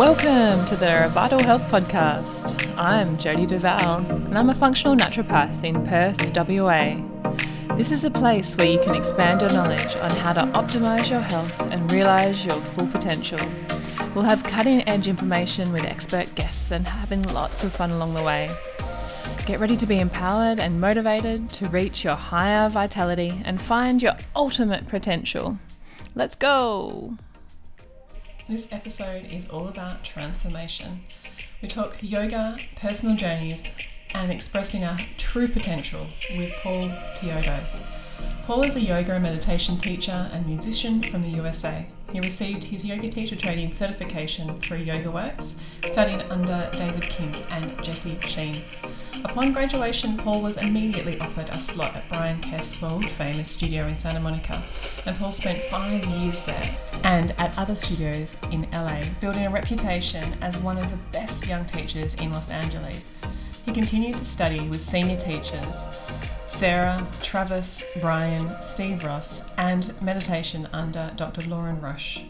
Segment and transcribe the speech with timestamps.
[0.00, 2.74] Welcome to the Vital Health Podcast.
[2.78, 6.96] I'm Jody Duval, and I'm a functional naturopath in Perth, WA.
[7.76, 11.20] This is a place where you can expand your knowledge on how to optimize your
[11.20, 13.38] health and realize your full potential.
[14.14, 18.22] We'll have cutting edge information with expert guests and having lots of fun along the
[18.22, 18.50] way.
[19.44, 24.16] Get ready to be empowered and motivated to reach your higher vitality and find your
[24.34, 25.58] ultimate potential.
[26.14, 27.18] Let's go!
[28.50, 31.02] This episode is all about transformation.
[31.62, 33.72] We talk yoga, personal journeys,
[34.12, 36.00] and expressing our true potential
[36.36, 36.82] with Paul
[37.14, 37.60] Teodo.
[38.46, 41.86] Paul is a yoga and meditation teacher and musician from the USA.
[42.12, 48.18] He received his yoga teacher training certification through YogaWorks, studying under David Kim and Jesse
[48.22, 48.56] Schein.
[49.24, 52.40] Upon graduation, Paul was immediately offered a slot at Bryan
[52.80, 54.62] world famous studio in Santa Monica,
[55.06, 56.70] and Paul spent five years there
[57.04, 61.64] and at other studios in LA, building a reputation as one of the best young
[61.66, 63.04] teachers in Los Angeles.
[63.64, 65.98] He continued to study with senior teachers
[66.46, 71.42] Sara, Travis, Bryan, Steve Ross, and meditation under Dr.
[71.42, 72.20] Lorin Roche.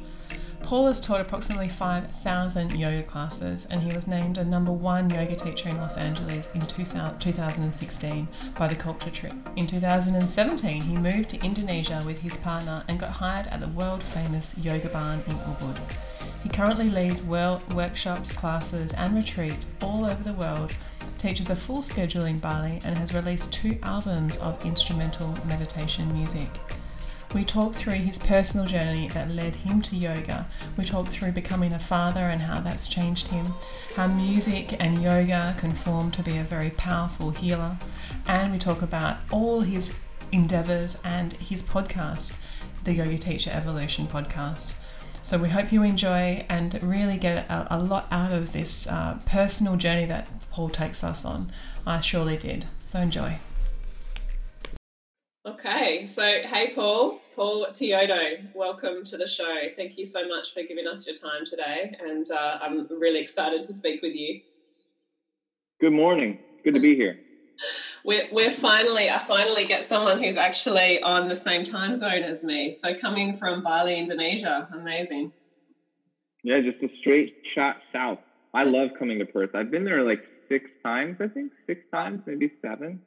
[0.62, 5.34] Paul has taught approximately 5,000 yoga classes and he was named a number one yoga
[5.34, 9.34] teacher in Los Angeles in 2016 by the Culture Trip.
[9.56, 14.02] In 2017, he moved to Indonesia with his partner and got hired at the world
[14.02, 15.78] famous Yoga Barn in Ubud.
[16.42, 20.74] He currently leads world workshops, classes, and retreats all over the world,
[21.18, 26.48] teaches a full schedule in Bali, and has released two albums of instrumental meditation music.
[27.32, 30.46] We talk through his personal journey that led him to yoga.
[30.76, 33.54] We talk through becoming a father and how that's changed him,
[33.94, 37.76] how music and yoga can form to be a very powerful healer.
[38.26, 39.96] And we talk about all his
[40.32, 42.36] endeavors and his podcast,
[42.82, 44.76] the Yoga Teacher Evolution podcast.
[45.22, 49.18] So we hope you enjoy and really get a, a lot out of this uh,
[49.24, 51.52] personal journey that Paul takes us on.
[51.86, 52.66] I surely did.
[52.86, 53.38] So enjoy.
[55.46, 59.68] Okay, so hey, Paul, Paul Teodo, welcome to the show.
[59.74, 63.62] Thank you so much for giving us your time today, and uh, I'm really excited
[63.62, 64.42] to speak with you.
[65.80, 66.40] Good morning.
[66.62, 67.20] Good to be here.
[68.04, 72.44] we're, we're finally, I finally get someone who's actually on the same time zone as
[72.44, 72.70] me.
[72.70, 75.32] So coming from Bali, Indonesia, amazing.
[76.44, 78.18] Yeah, just a straight shot south.
[78.52, 79.54] I love coming to Perth.
[79.54, 83.00] I've been there like six times, I think, six times, maybe seven.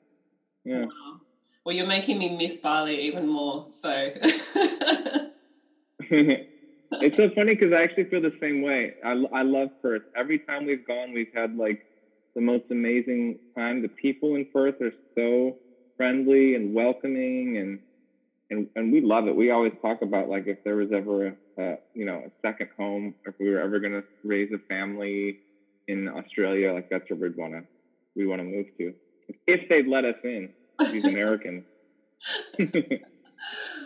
[0.66, 0.86] Yeah.
[0.86, 1.20] Wow.
[1.66, 3.66] Well, you're making me miss Bali even more.
[3.68, 3.90] So
[6.00, 8.96] it's so funny because I actually feel the same way.
[9.04, 10.04] I, I love Perth.
[10.16, 11.86] Every time we've gone, we've had like
[12.36, 13.82] the most amazing time.
[13.82, 15.58] The people in Perth are so
[15.96, 17.80] friendly and welcoming, and
[18.50, 19.36] and and we love it.
[19.36, 22.70] We always talk about like if there was ever a, a you know a second
[22.78, 25.40] home, if we were ever going to raise a family
[25.88, 27.64] in Australia, like that's where we'd want to
[28.16, 28.94] we want to move to
[29.48, 31.66] if they'd let us in these American.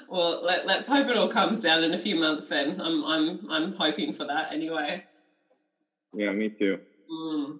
[0.09, 2.47] well, let, us hope it all comes down in a few months.
[2.47, 5.03] Then I'm I'm I'm hoping for that anyway.
[6.13, 6.79] Yeah, me too.
[7.11, 7.59] Mm.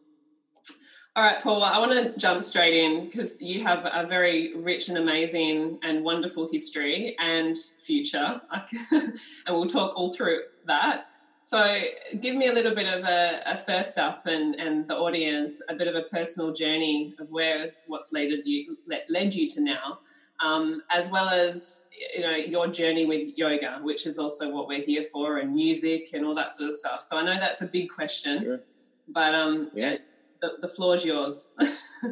[1.15, 4.88] All right, Paul, I want to jump straight in because you have a very rich
[4.88, 8.39] and amazing and wonderful history and future.
[8.91, 9.11] and
[9.49, 11.07] we'll talk all through that.
[11.47, 11.80] So,
[12.19, 15.75] give me a little bit of a, a, first up and, and the audience a
[15.75, 18.78] bit of a personal journey of where what's led you
[19.08, 20.00] led you to now,
[20.44, 24.81] um, as well as you know your journey with yoga, which is also what we're
[24.81, 27.00] here for, and music and all that sort of stuff.
[27.00, 28.59] So, I know that's a big question, sure.
[29.07, 29.96] but um, yeah.
[30.41, 31.52] the, the floor is yours.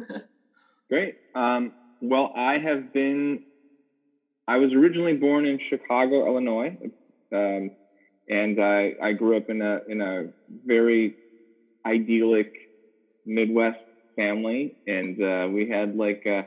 [0.88, 1.18] Great.
[1.34, 3.42] Um, well, I have been.
[4.48, 6.78] I was originally born in Chicago, Illinois.
[7.34, 7.72] Um,
[8.28, 10.24] and I, I grew up in a in a
[10.64, 11.14] very
[11.86, 12.52] idyllic
[13.24, 13.78] Midwest
[14.16, 16.42] family, and uh, we had like uh,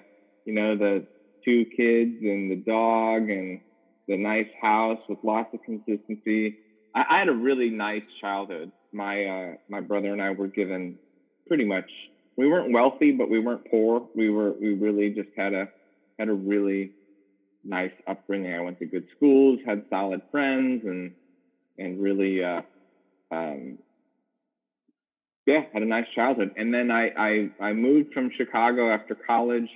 [0.45, 1.05] you know the
[1.45, 3.59] two kids and the dog and
[4.07, 6.57] the nice house with lots of consistency.
[6.95, 8.71] I, I had a really nice childhood.
[8.91, 10.97] My uh, my brother and I were given
[11.47, 11.89] pretty much.
[12.37, 14.07] We weren't wealthy, but we weren't poor.
[14.15, 15.67] We were we really just had a
[16.17, 16.91] had a really
[17.63, 18.53] nice upbringing.
[18.53, 21.11] I went to good schools, had solid friends, and
[21.79, 22.61] and really, uh,
[23.31, 23.79] um,
[25.45, 26.51] yeah, had a nice childhood.
[26.55, 29.69] And then I, I, I moved from Chicago after college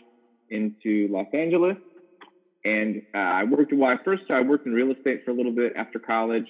[0.49, 1.77] into Los Angeles.
[2.65, 5.73] And uh, I worked, well, first I worked in real estate for a little bit
[5.75, 6.47] after college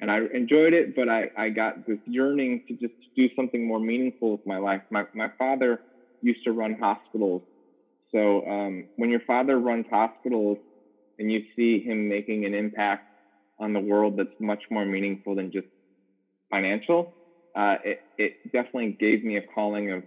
[0.00, 3.80] and I enjoyed it, but I, I got this yearning to just do something more
[3.80, 4.82] meaningful with my life.
[4.90, 5.80] My, my father
[6.20, 7.42] used to run hospitals.
[8.10, 10.58] So um, when your father runs hospitals
[11.18, 13.06] and you see him making an impact
[13.58, 15.66] on the world that's much more meaningful than just
[16.50, 17.12] financial.
[17.54, 20.04] uh, it it definitely gave me a calling of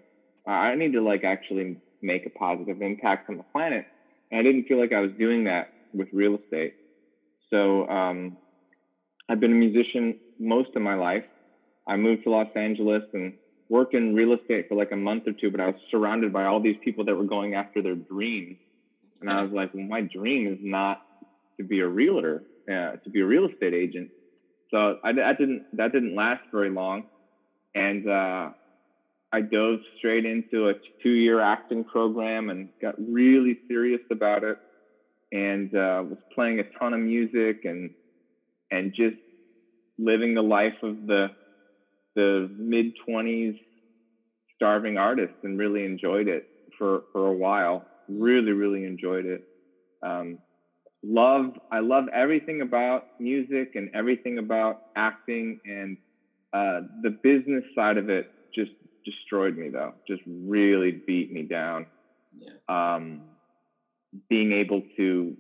[0.47, 3.85] uh, I need to like actually make a positive impact on the planet,
[4.31, 6.73] and I didn't feel like I was doing that with real estate.
[7.49, 8.37] So um,
[9.29, 11.25] I've been a musician most of my life.
[11.87, 13.33] I moved to Los Angeles and
[13.69, 16.45] worked in real estate for like a month or two, but I was surrounded by
[16.45, 18.57] all these people that were going after their dreams.
[19.21, 20.99] And I was like, well, my dream is not
[21.59, 24.11] to be a realtor, uh, to be a real estate agent.
[24.73, 27.03] So I, that didn't that didn't last very long,
[27.75, 28.49] and uh,
[29.31, 30.73] I dove straight into a
[31.03, 34.57] two-year acting program and got really serious about it,
[35.31, 37.91] and uh, was playing a ton of music and
[38.71, 39.17] and just
[39.97, 41.29] living the life of the
[42.15, 43.55] the mid 20s
[44.55, 46.43] starving artist and really enjoyed it
[46.77, 47.85] for for a while.
[48.09, 49.43] Really really enjoyed it.
[50.05, 50.39] Um,
[51.07, 55.97] love i love everything about music and everything about acting and
[56.53, 58.71] uh, the business side of it just
[59.05, 61.85] destroyed me though just really beat me down
[62.37, 62.95] yeah.
[62.95, 63.21] um,
[64.29, 65.35] being able to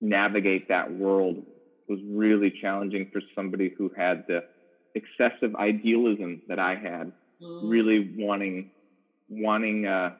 [0.00, 1.44] navigate that world
[1.88, 4.44] was really challenging for somebody who had the
[4.94, 7.12] excessive idealism that I had,
[7.42, 7.70] mm.
[7.70, 8.70] really wanting
[9.28, 10.10] wanting uh,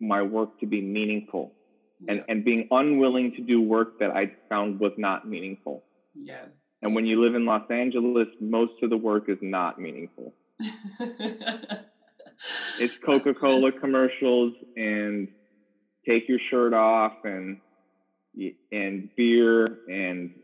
[0.00, 1.52] my work to be meaningful
[2.06, 2.14] yeah.
[2.14, 5.84] and, and being unwilling to do work that I found was not meaningful.
[6.14, 6.44] Yeah.
[6.82, 10.34] And when you live in Los Angeles, most of the work is not meaningful.
[12.78, 15.28] it's Coca-Cola commercials and
[16.06, 17.58] take your shirt off and
[18.72, 20.34] and beer and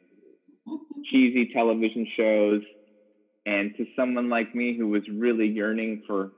[1.11, 2.63] cheesy television shows.
[3.47, 6.33] And to someone like me who was really yearning for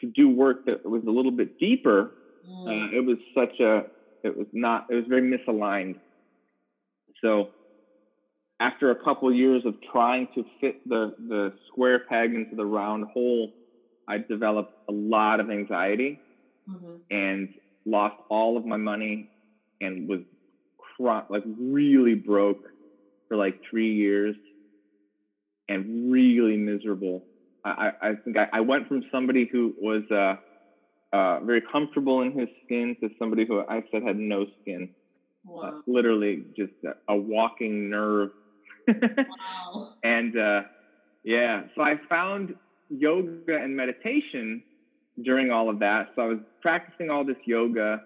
[0.00, 2.12] to do work that was a little bit deeper,
[2.48, 2.66] mm.
[2.66, 3.84] uh, it was such a
[4.22, 5.96] it was not it was very misaligned.
[7.22, 7.48] So
[8.60, 13.06] after a couple years of trying to fit the the square peg into the round
[13.12, 13.52] hole,
[14.06, 16.20] I developed a lot of anxiety
[16.68, 16.96] mm-hmm.
[17.10, 17.48] and
[17.84, 19.30] lost all of my money
[19.80, 20.20] and was
[20.96, 22.64] cro- like really broke
[23.28, 24.34] for like three years
[25.68, 27.22] and really miserable.
[27.64, 30.36] I, I think I, I, went from somebody who was uh,
[31.12, 34.90] uh, very comfortable in his skin to somebody who I said had no skin.
[35.46, 35.62] Uh, wow.
[35.62, 38.30] Uh, literally just a, a, walking nerve.
[38.86, 39.88] wow.
[40.02, 40.62] And uh,
[41.24, 42.54] yeah, so I found
[42.90, 44.62] yoga and meditation
[45.22, 46.10] during all of that.
[46.14, 48.02] So I was practicing all this yoga,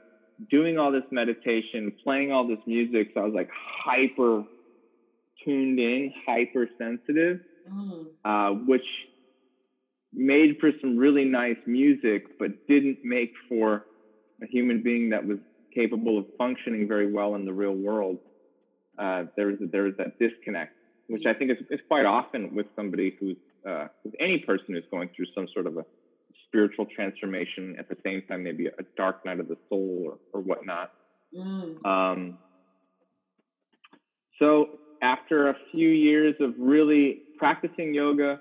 [0.51, 3.11] doing all this meditation, playing all this music.
[3.15, 3.51] So I was like
[3.85, 4.45] hyper
[5.45, 7.41] tuned in, hypersensitive,
[7.71, 8.07] mm.
[8.25, 8.85] uh, which
[10.13, 13.87] made for some really nice music, but didn't make for
[14.43, 15.39] a human being that was
[15.75, 18.19] capable of functioning very well in the real world.
[18.99, 20.75] Uh, there was there was that disconnect,
[21.09, 23.37] which I think is, is quite often with somebody who's
[23.67, 25.85] uh, with any person who's going through some sort of a
[26.47, 30.43] spiritual transformation at the same time, maybe a dark night of the soul or, or
[30.43, 30.93] whatnot.
[31.35, 31.85] Mm.
[31.87, 32.39] Um,
[34.39, 38.41] so after a few years of really practicing yoga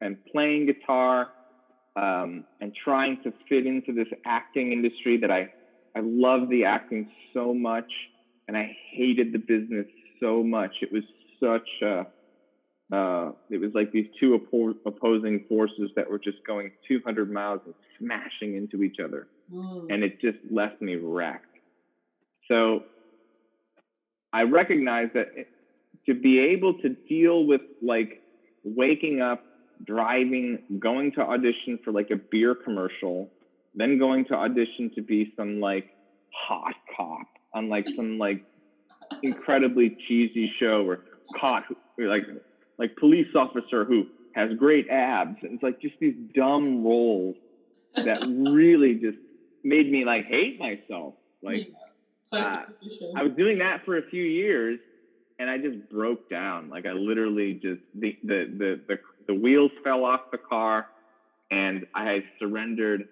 [0.00, 1.28] and playing guitar
[1.96, 5.48] um, and trying to fit into this acting industry that I,
[5.96, 7.90] I love the acting so much
[8.46, 9.86] and I hated the business
[10.20, 10.72] so much.
[10.80, 11.04] It was
[11.42, 12.06] such a,
[12.94, 17.60] uh, it was like these two oppo- opposing forces that were just going 200 miles
[17.66, 19.26] and smashing into each other.
[19.52, 19.86] Mm.
[19.90, 21.44] And it just left me wrecked.
[22.50, 22.86] So
[24.32, 25.28] I recognized that
[26.06, 28.22] to be able to deal with like
[28.64, 29.44] waking up,
[29.84, 33.30] driving, going to audition for like a beer commercial,
[33.74, 35.90] then going to audition to be some like
[36.32, 38.44] hot cop on like some like
[39.22, 41.00] incredibly cheesy show or
[41.40, 41.64] caught
[41.98, 42.24] like
[42.78, 45.36] like police officer who has great abs.
[45.42, 47.36] And it's like just these dumb roles
[47.96, 49.18] that really just
[49.64, 51.14] made me like hate myself.
[51.42, 51.68] Like
[52.32, 52.38] yeah.
[52.40, 52.62] uh,
[53.16, 54.78] i was doing that for a few years
[55.38, 56.68] and I just broke down.
[56.68, 60.88] Like I literally just the the the the, the wheels fell off the car,
[61.50, 63.08] and I surrendered.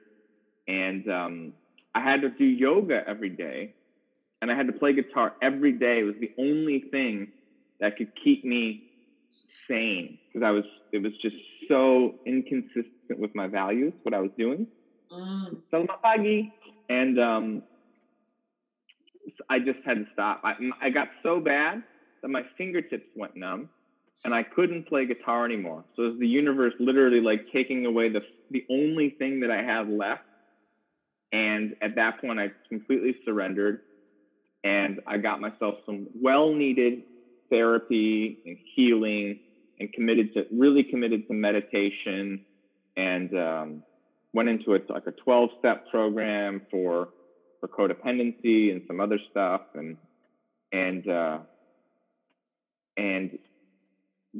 [0.68, 1.52] And um,
[1.94, 3.74] I had to do yoga every day,
[4.42, 6.00] and I had to play guitar every day.
[6.00, 7.28] It was the only thing
[7.80, 8.82] that could keep me
[9.68, 11.36] sane because I was it was just
[11.68, 14.66] so inconsistent with my values what I was doing.
[15.12, 15.62] Mm.
[16.88, 17.62] And um,
[19.48, 20.40] I just had to stop.
[20.44, 21.82] I, I got so bad
[22.26, 23.68] that my fingertips went numb
[24.24, 25.84] and I couldn't play guitar anymore.
[25.94, 29.62] So it was the universe literally like taking away the the only thing that I
[29.62, 30.22] had left.
[31.32, 33.80] And at that point, I completely surrendered,
[34.64, 37.02] and I got myself some well needed
[37.48, 39.38] therapy and healing.
[39.78, 42.40] and committed to really committed to meditation
[42.96, 43.82] and um,
[44.32, 47.10] went into it like a 12 step program for
[47.60, 49.96] for codependency and some other stuff and
[50.72, 51.38] and uh,
[52.96, 53.38] and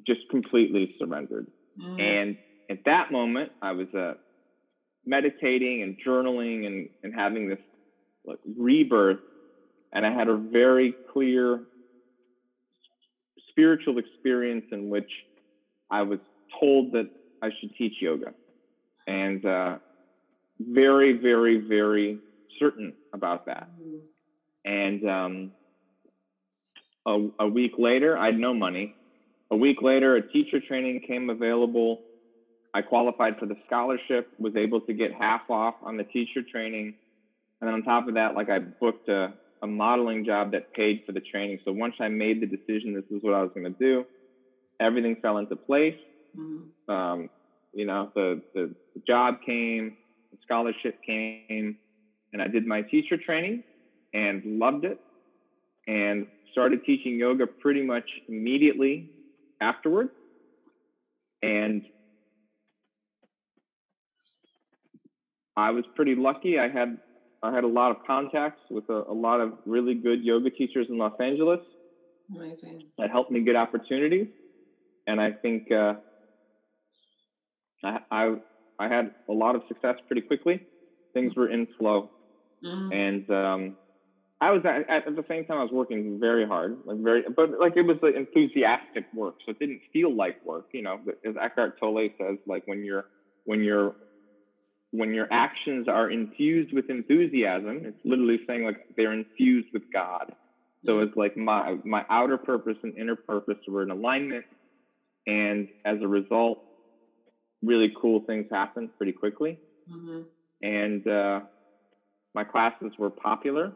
[0.06, 1.46] just completely surrendered.
[1.80, 2.00] Mm.
[2.00, 2.36] And
[2.70, 4.14] at that moment, I was uh,
[5.04, 7.58] meditating and journaling and, and having this
[8.25, 9.20] like, rebirth.
[9.92, 11.60] And I had a very clear
[13.50, 15.10] spiritual experience in which
[15.90, 16.18] I was
[16.60, 17.08] told that
[17.42, 18.34] I should teach yoga.
[19.06, 19.78] And uh,
[20.58, 22.18] very, very, very
[22.58, 23.68] certain about that.
[23.80, 24.00] Mm.
[24.64, 25.52] And um,
[27.06, 28.94] a, a week later, I had no money.
[29.50, 32.00] A week later, a teacher training came available.
[32.75, 36.94] I qualified for the scholarship, was able to get half off on the teacher training.
[37.60, 39.32] And then on top of that, like I booked a,
[39.62, 41.60] a modeling job that paid for the training.
[41.64, 44.04] So once I made the decision, this is what I was going to do,
[44.80, 45.96] everything fell into place.
[46.36, 46.92] Mm-hmm.
[46.92, 47.30] Um,
[47.72, 49.96] you know, the, the, the job came,
[50.32, 51.76] the scholarship came,
[52.32, 53.62] and I did my teacher training
[54.12, 55.00] and loved it
[55.86, 59.11] and started teaching yoga pretty much immediately
[59.61, 60.09] afterward.
[61.43, 61.83] And
[65.57, 66.59] I was pretty lucky.
[66.59, 66.99] I had
[67.43, 70.87] I had a lot of contacts with a, a lot of really good yoga teachers
[70.88, 71.61] in Los Angeles.
[72.35, 72.85] Amazing.
[72.99, 74.26] That helped me get opportunities,
[75.07, 75.95] and I think uh,
[77.85, 78.35] I, I
[78.79, 80.61] I had a lot of success pretty quickly.
[81.15, 82.11] Things were in flow,
[82.65, 82.93] mm-hmm.
[82.93, 83.76] and um,
[84.40, 87.59] I was at, at, the same time I was working very hard, like very, but
[87.59, 91.00] like it was like enthusiastic work, so it didn't feel like work, you know.
[91.26, 93.07] As Eckhart Tolle says, like when you're
[93.45, 93.95] when you're
[94.90, 100.35] when your actions are infused with enthusiasm, it's literally saying like they're infused with God.
[100.85, 104.45] So it's like my my outer purpose and inner purpose were in alignment,
[105.26, 106.62] and as a result,
[107.62, 109.59] really cool things happened pretty quickly.
[109.90, 110.21] Mm-hmm.
[110.62, 111.40] And uh,
[112.35, 113.73] my classes were popular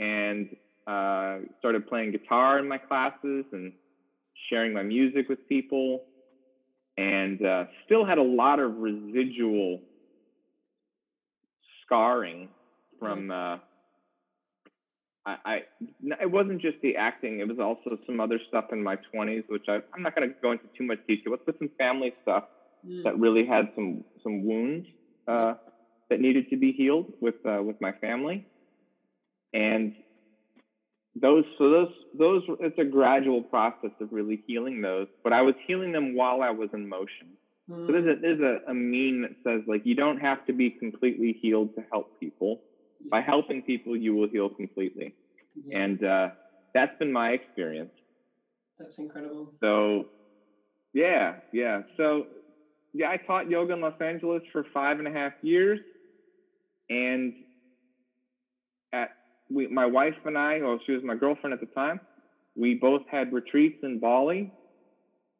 [0.00, 0.48] and
[0.86, 3.72] uh, started playing guitar in my classes and
[4.48, 6.02] sharing my music with people
[6.96, 9.80] and uh, still had a lot of residual
[11.84, 12.48] scarring
[12.98, 13.30] from mm-hmm.
[13.30, 13.58] uh,
[15.26, 15.62] I, I,
[16.22, 19.66] it wasn't just the acting it was also some other stuff in my 20s which
[19.68, 22.44] I, i'm not going to go into too much detail but some family stuff
[22.86, 23.04] mm.
[23.04, 24.86] that really had some some wounds
[25.28, 25.54] uh,
[26.08, 28.46] that needed to be healed with uh, with my family
[29.52, 29.92] and
[31.20, 35.54] those so those those it's a gradual process of really healing those but i was
[35.66, 37.36] healing them while i was in motion.
[37.68, 37.86] Mm.
[37.86, 40.70] so there's a there's a, a meme that says like you don't have to be
[40.70, 42.60] completely healed to help people.
[43.10, 45.14] By helping people you will heal completely.
[45.54, 45.78] Yeah.
[45.78, 46.28] and uh,
[46.74, 47.92] that's been my experience.
[48.78, 49.50] That's incredible.
[49.58, 50.08] So
[50.92, 51.82] yeah yeah.
[51.96, 52.26] So
[52.92, 55.80] yeah i taught yoga in los angeles for five and a half years.
[56.88, 57.32] And
[58.92, 59.10] at
[59.50, 62.00] we, my wife and I, well, she was my girlfriend at the time,
[62.56, 64.50] we both had retreats in Bali.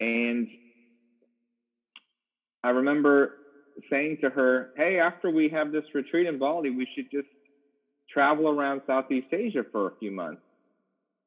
[0.00, 0.49] And
[2.64, 3.33] I remember
[3.90, 7.29] saying to her, Hey, after we have this retreat in Bali, we should just
[8.11, 10.43] travel around Southeast Asia for a few months.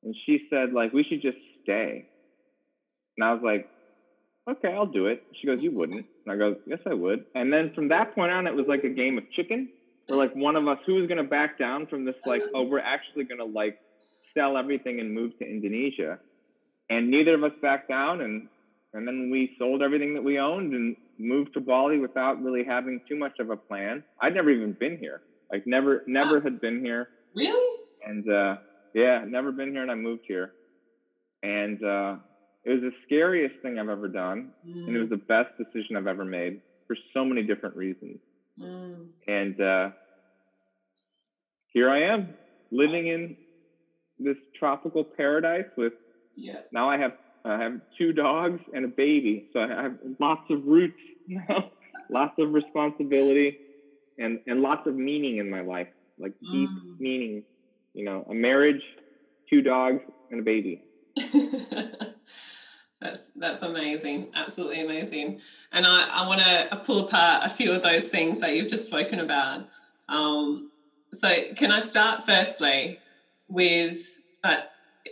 [0.04, 2.06] And she said, like, we should just stay.
[3.18, 3.66] And I was like,
[4.50, 5.22] okay, I'll do it.
[5.34, 6.06] She goes, you wouldn't.
[6.26, 7.24] And I go, yes, I would.
[7.36, 9.70] And then from that point on, it was like a game of chicken
[10.10, 12.64] or like one of us who was going to back down from this like oh
[12.64, 13.80] we're actually going to like
[14.34, 16.20] sell everything and move to indonesia?
[16.90, 18.48] And neither of us backed down and
[18.94, 23.02] and then we sold everything that we owned and moved to bali without really having
[23.08, 24.04] too much of a plan.
[24.22, 25.22] I'd never even been here.
[25.52, 27.10] Like never never had been here.
[27.36, 27.84] Really?
[28.06, 28.58] And uh
[28.94, 30.52] yeah never been here and i moved here.
[31.42, 32.16] And uh
[32.64, 34.88] it was the scariest thing i've ever done mm.
[34.88, 38.20] and it was the best decision i've ever made for so many different reasons
[38.60, 39.08] Mm.
[39.28, 39.90] And uh,
[41.68, 42.30] here I am
[42.72, 43.36] living in
[44.20, 45.94] this tropical paradise with
[46.36, 46.62] yeah.
[46.72, 47.14] now I have
[47.46, 49.50] I have two dogs and a baby.
[49.54, 51.72] So I have lots of roots now,
[52.10, 53.58] lots of responsibility
[54.18, 57.00] and and lots of meaning in my life, like deep mm.
[57.00, 57.44] meaning.
[57.94, 58.82] You know, a marriage,
[59.50, 60.82] two dogs, and a baby.
[63.04, 65.42] That's that's amazing, absolutely amazing.
[65.74, 68.86] And I, I want to pull apart a few of those things that you've just
[68.86, 69.68] spoken about.
[70.08, 70.72] Um,
[71.12, 73.00] so can I start firstly
[73.50, 74.06] with
[74.46, 74.62] uh,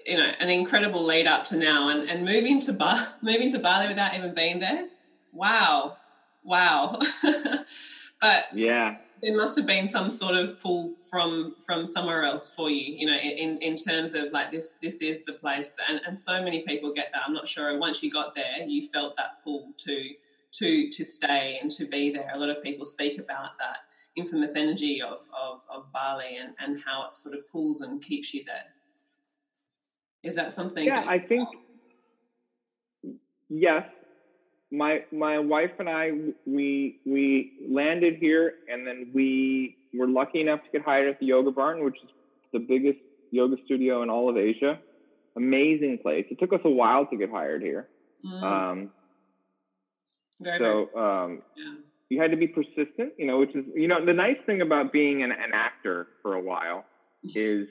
[0.08, 3.60] you know an incredible lead up to now and, and moving to Bar- moving to
[3.60, 4.88] Bali without even being there?
[5.34, 5.98] Wow,
[6.46, 6.98] wow.
[8.22, 12.70] but yeah, there must have been some sort of pull from from somewhere else for
[12.70, 15.72] you you know in in terms of like this this is the place.
[15.90, 17.24] And and so many people get that.
[17.26, 17.78] I'm not sure.
[17.78, 20.10] Once you got there you felt that pull to
[20.54, 22.32] to to stay and to be there.
[22.34, 23.78] A lot of people speak about that
[24.16, 28.34] infamous energy of of, of bali and and how it sort of pulls and keeps
[28.34, 28.66] you there.
[30.24, 31.50] Is that something yeah that i think
[33.50, 33.86] yes
[34.72, 36.12] my my wife and I
[36.46, 41.26] we we landed here and then we were lucky enough to get hired at the
[41.28, 42.10] Yoga Barn, which is
[42.54, 43.00] the biggest
[43.32, 44.80] yoga studio in all of Asia.
[45.36, 46.26] Amazing place.
[46.30, 47.88] It took us a while to get hired here.
[48.26, 48.92] Mm, Um,
[50.58, 51.74] so um, yeah.
[52.10, 54.92] you had to be persistent, you know, which is you know the nice thing about
[54.92, 56.86] being an, an actor for a while
[57.36, 57.68] is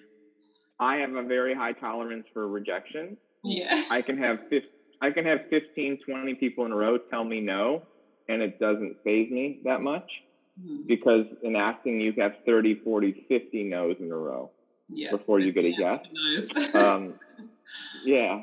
[0.79, 3.17] I have a very high tolerance for rejection.
[3.45, 4.69] yeah I can have 50,
[5.01, 7.83] I can have 15, 20 people in a row tell me no,
[8.29, 10.11] and it doesn't phase me that much
[10.59, 14.51] Mm, because in acting you have 30, 40, 50 no's in a row.
[14.89, 15.71] yeah before you get a
[16.13, 16.75] Yes.
[16.75, 17.15] Um,
[18.05, 18.43] yeah.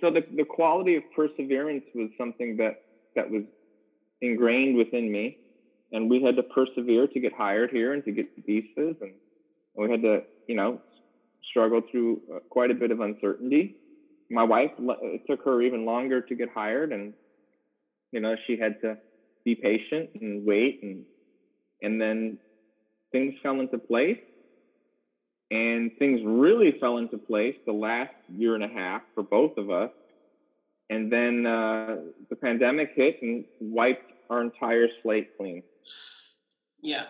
[0.00, 2.82] So the, the quality of perseverance was something that,
[3.14, 3.44] that was
[4.20, 5.38] ingrained within me.
[5.92, 8.96] And we had to persevere to get hired here and to get visas.
[9.00, 9.12] And
[9.76, 10.80] we had to, you know,
[11.48, 13.76] struggle through uh, quite a bit of uncertainty.
[14.30, 16.92] My wife, it took her even longer to get hired.
[16.92, 17.14] And,
[18.12, 18.96] you know, she had to
[19.44, 20.80] be patient and wait.
[20.82, 21.04] And,
[21.82, 22.38] and then
[23.12, 24.18] things fell into place
[25.50, 29.70] and things really fell into place the last year and a half for both of
[29.70, 29.90] us.
[30.90, 31.96] And then uh,
[32.30, 35.62] the pandemic hit and wiped our entire slate clean.
[36.82, 37.04] yeah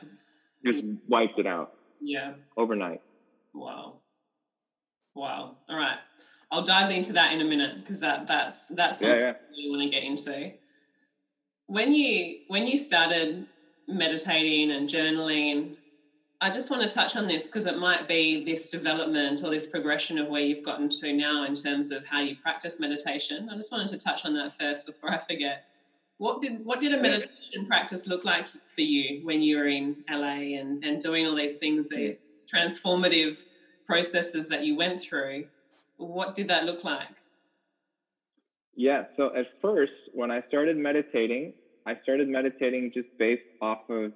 [0.65, 3.01] Just wiped it out yeah overnight.
[3.55, 4.01] Wow.
[5.15, 5.57] Wow.
[5.69, 5.99] All right.
[6.51, 9.33] I'll dive into that in a minute because that that's that's Yeah, something yeah.
[9.33, 10.53] I really want to get into.
[11.67, 13.47] When you when you started
[13.89, 15.77] meditating and journaling,
[16.41, 19.67] I just want to touch on this because it might be this development or this
[19.67, 23.49] progression of where you've gotten to now in terms of how you practice meditation.
[23.51, 25.65] I just wanted to touch on that first before I forget.
[26.19, 30.05] What did what did a meditation practice look like for you when you were in
[30.11, 32.17] LA and, and doing all these things, these
[32.53, 33.45] transformative
[33.87, 35.47] processes that you went through?
[35.97, 37.09] What did that look like?
[38.75, 39.05] Yeah.
[39.17, 41.55] So at first, when I started meditating,
[41.87, 44.13] I started meditating just based off of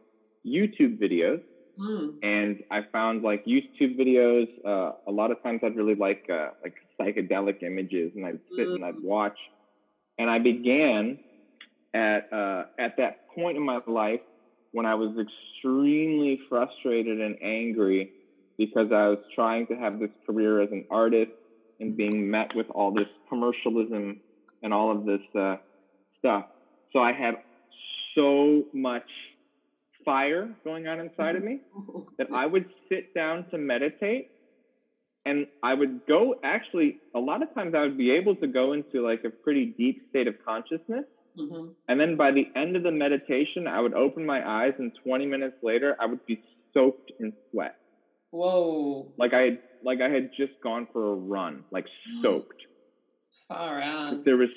[0.47, 1.41] YouTube videos.
[1.79, 4.49] Mm, and I found like YouTube videos.
[4.65, 8.69] Uh, a lot of times, I'd really like uh, like psychedelic images, and I'd sit
[8.69, 9.39] and I'd watch.
[10.19, 11.19] And I began
[11.95, 14.21] at uh, at that point in my life
[14.73, 18.11] when I was extremely frustrated and angry
[18.59, 21.33] because I was trying to have this career as an artist
[21.81, 24.21] and being met with all this commercialism
[24.63, 25.57] and all of this uh,
[26.19, 26.45] stuff.
[26.93, 27.35] So I had
[28.15, 29.09] so much
[30.05, 31.61] fire going on inside of me
[32.19, 34.29] that I would sit down to meditate
[35.27, 38.73] and I would go actually a lot of times I would be able to go
[38.73, 41.05] into like a pretty deep state of consciousness
[41.39, 41.75] Mhm.
[41.89, 45.27] and then by the end of the meditation I would open my eyes and 20
[45.27, 46.43] minutes later I would be
[46.75, 47.77] soaked in sweat
[48.31, 51.87] Whoa, like I had like I had just gone for a run like
[52.23, 52.63] soaked.
[53.49, 54.25] Far out.
[54.25, 54.49] there was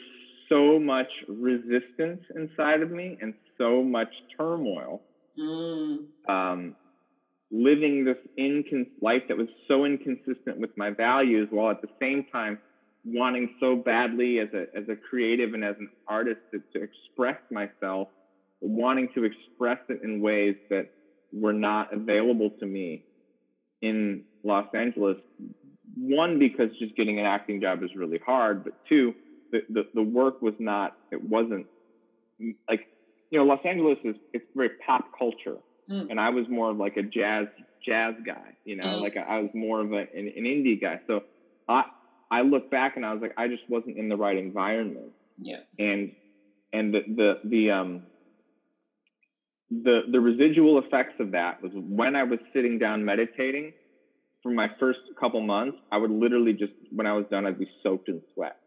[0.49, 5.01] so much resistance inside of me and so much turmoil.
[5.39, 6.75] Mm, um,
[7.49, 12.25] living this incon- life that was so inconsistent with my values while at the same
[12.31, 12.59] time
[13.05, 17.37] wanting so badly as a, as a creative and as an artist to, to express
[17.51, 18.07] myself,
[18.61, 20.87] wanting to express it in ways that
[21.31, 23.03] were not available to me
[23.83, 25.17] in Los Angeles.
[25.95, 29.13] One, because just getting an acting job is really hard, but two,
[29.51, 31.67] the, the, the work was not, it wasn't
[32.67, 32.87] like,
[33.29, 35.57] you know, Los Angeles is, it's very pop culture
[35.89, 37.47] mm, and I was more of like a jazz
[37.85, 39.01] jazz guy, you know, Mm.
[39.01, 40.99] like I was more of a, an, an indie guy.
[41.07, 41.23] So
[41.67, 41.83] I
[42.31, 45.57] I look back and I was like, I just wasn't in the right environment, yeah.
[45.77, 46.11] and
[46.71, 48.03] and the the the um
[49.83, 53.73] the the residual effects of that was when I was sitting down meditating
[54.41, 57.69] for my first couple months, I would literally just when I was done, I'd be
[57.81, 58.57] soaked in sweat.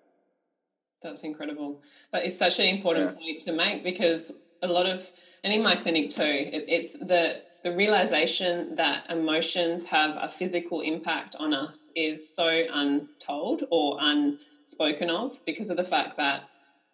[1.03, 1.83] That's incredible.
[2.11, 3.19] But it's such an important Yeah.
[3.19, 5.13] point to make because a lot of,
[5.45, 10.81] and in my clinic too, it, it's the the realization that emotions have a physical
[10.81, 16.49] impact on us is so untold or unspoken of because of the fact that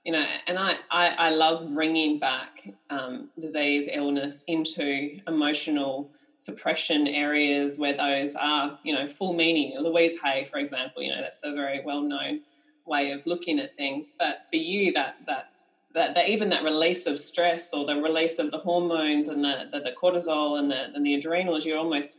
[0.04, 7.06] you know, and I I, I love bringing back um, disease, illness into emotional suppression
[7.06, 9.78] areas where those are, you know, full meaning.
[9.78, 12.40] Louise Hay, for example, you know, that's a very well known
[12.84, 14.14] way of looking at things.
[14.18, 15.52] But for you, that that
[15.94, 19.68] that, that even that release of stress or the release of the hormones and the,
[19.70, 22.18] the, the cortisol and the, and the adrenals, you're almost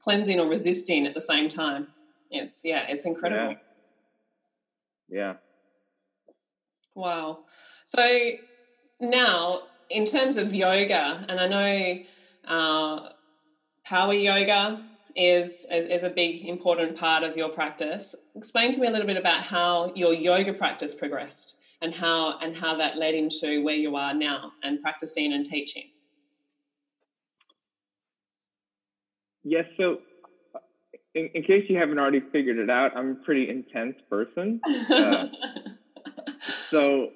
[0.00, 1.86] cleansing or resisting at the same time.
[2.30, 3.56] It's yeah, it's incredible.
[5.08, 5.18] Yeah.
[5.18, 5.34] yeah.
[6.94, 7.44] Wow.
[7.86, 8.30] So
[9.00, 12.02] now, in terms of yoga, and I know
[12.46, 13.08] uh,
[13.84, 14.80] power yoga
[15.16, 18.14] is, is, is a big important part of your practice.
[18.34, 22.56] Explain to me a little bit about how your yoga practice progressed and how and
[22.56, 25.84] how that led into where you are now and practicing and teaching.
[29.44, 29.98] Yes, so
[31.14, 34.60] in, in case you haven't already figured it out, I'm a pretty intense person.
[34.90, 35.28] Uh,
[36.74, 37.08] so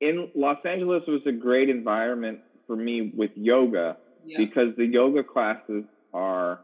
[0.00, 4.38] in Los Angeles was a great environment for me with yoga yeah.
[4.38, 6.60] because the yoga classes are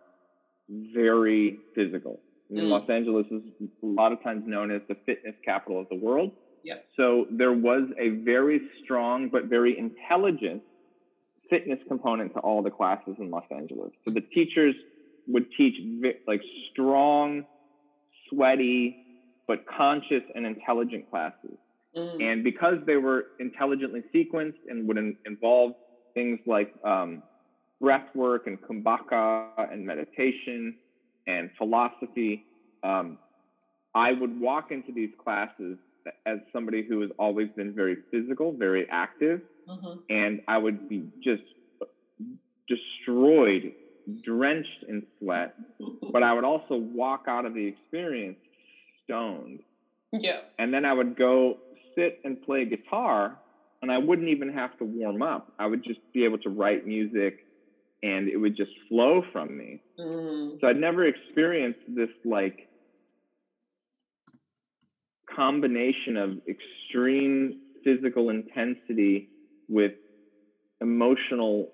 [0.69, 2.21] very physical.
[2.53, 2.69] Mm.
[2.69, 3.43] Los Angeles is
[3.83, 6.33] a lot of times known as the fitness capital of the world.
[6.65, 6.85] Yep.
[6.97, 10.63] So there was a very strong but very intelligent
[11.49, 13.91] fitness component to all the classes in Los Angeles.
[14.05, 14.75] So the teachers
[15.27, 15.75] would teach
[16.27, 17.45] like strong,
[18.29, 18.97] sweaty,
[19.47, 21.57] but conscious and intelligent classes.
[21.97, 22.23] Mm.
[22.23, 25.73] And because they were intelligently sequenced and would in, involve
[26.15, 27.23] things like um,
[27.81, 30.77] breath work and kumbhaka and meditation
[31.27, 32.45] and philosophy,
[32.83, 33.19] um,
[33.95, 35.79] I would walk into these classes
[36.27, 39.99] as somebody who has always been very physical, very active, mm-hmm.
[40.09, 41.43] and I would be just
[42.69, 43.73] destroyed,
[44.23, 45.55] drenched in sweat,
[46.13, 48.39] but I would also walk out of the experience
[49.05, 49.61] stoned.
[50.13, 50.41] Yeah.
[50.59, 51.59] And then I would go
[51.95, 53.39] sit and play guitar
[53.83, 55.53] and I wouldn't even have to warm up.
[55.59, 57.47] I would just be able to write music
[58.03, 59.83] and it would just flow from me.
[59.99, 60.61] Mm.
[60.61, 62.69] So I'd never experienced this like
[65.35, 69.29] combination of extreme physical intensity
[69.69, 69.93] with
[70.81, 71.71] emotional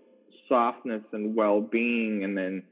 [0.48, 2.62] softness and well-being and then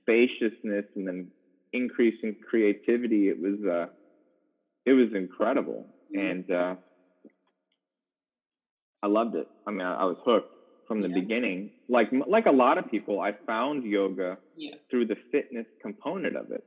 [0.00, 1.28] spaciousness and then
[1.72, 3.86] increasing creativity it was uh
[4.84, 6.30] it was incredible mm.
[6.30, 6.74] and uh
[9.02, 10.52] i loved it i mean i, I was hooked
[10.92, 11.20] from the yeah.
[11.20, 11.70] beginning.
[11.88, 14.74] Like like a lot of people, I found yoga yeah.
[14.90, 16.64] through the fitness component of it.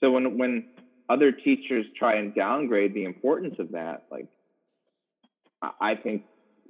[0.00, 0.70] So when when
[1.08, 4.26] other teachers try and downgrade the importance of that, like
[5.80, 6.24] I think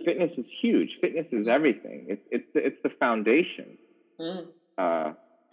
[0.05, 0.91] fitness is huge.
[1.01, 2.07] Fitness is everything.
[2.09, 3.79] It's it's the, it's the foundation.
[4.21, 4.47] Mm.
[4.77, 5.13] Uh,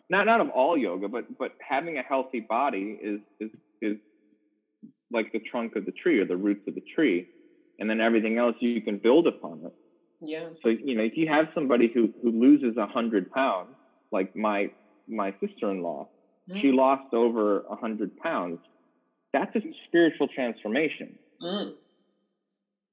[0.10, 3.98] not not of all yoga, but but having a healthy body is is is
[5.12, 7.28] like the trunk of the tree or the roots of the tree,
[7.80, 9.74] and then everything else you can build upon it.
[10.22, 10.50] Yeah.
[10.64, 13.70] So you know, if you have somebody who who loses a hundred pounds,
[14.12, 14.72] like my
[15.08, 16.08] my sister-in-law,
[16.50, 16.62] mm.
[16.62, 18.60] she lost over a hundred pounds.
[19.34, 21.20] That's a spiritual transformation.
[21.42, 21.74] Mm.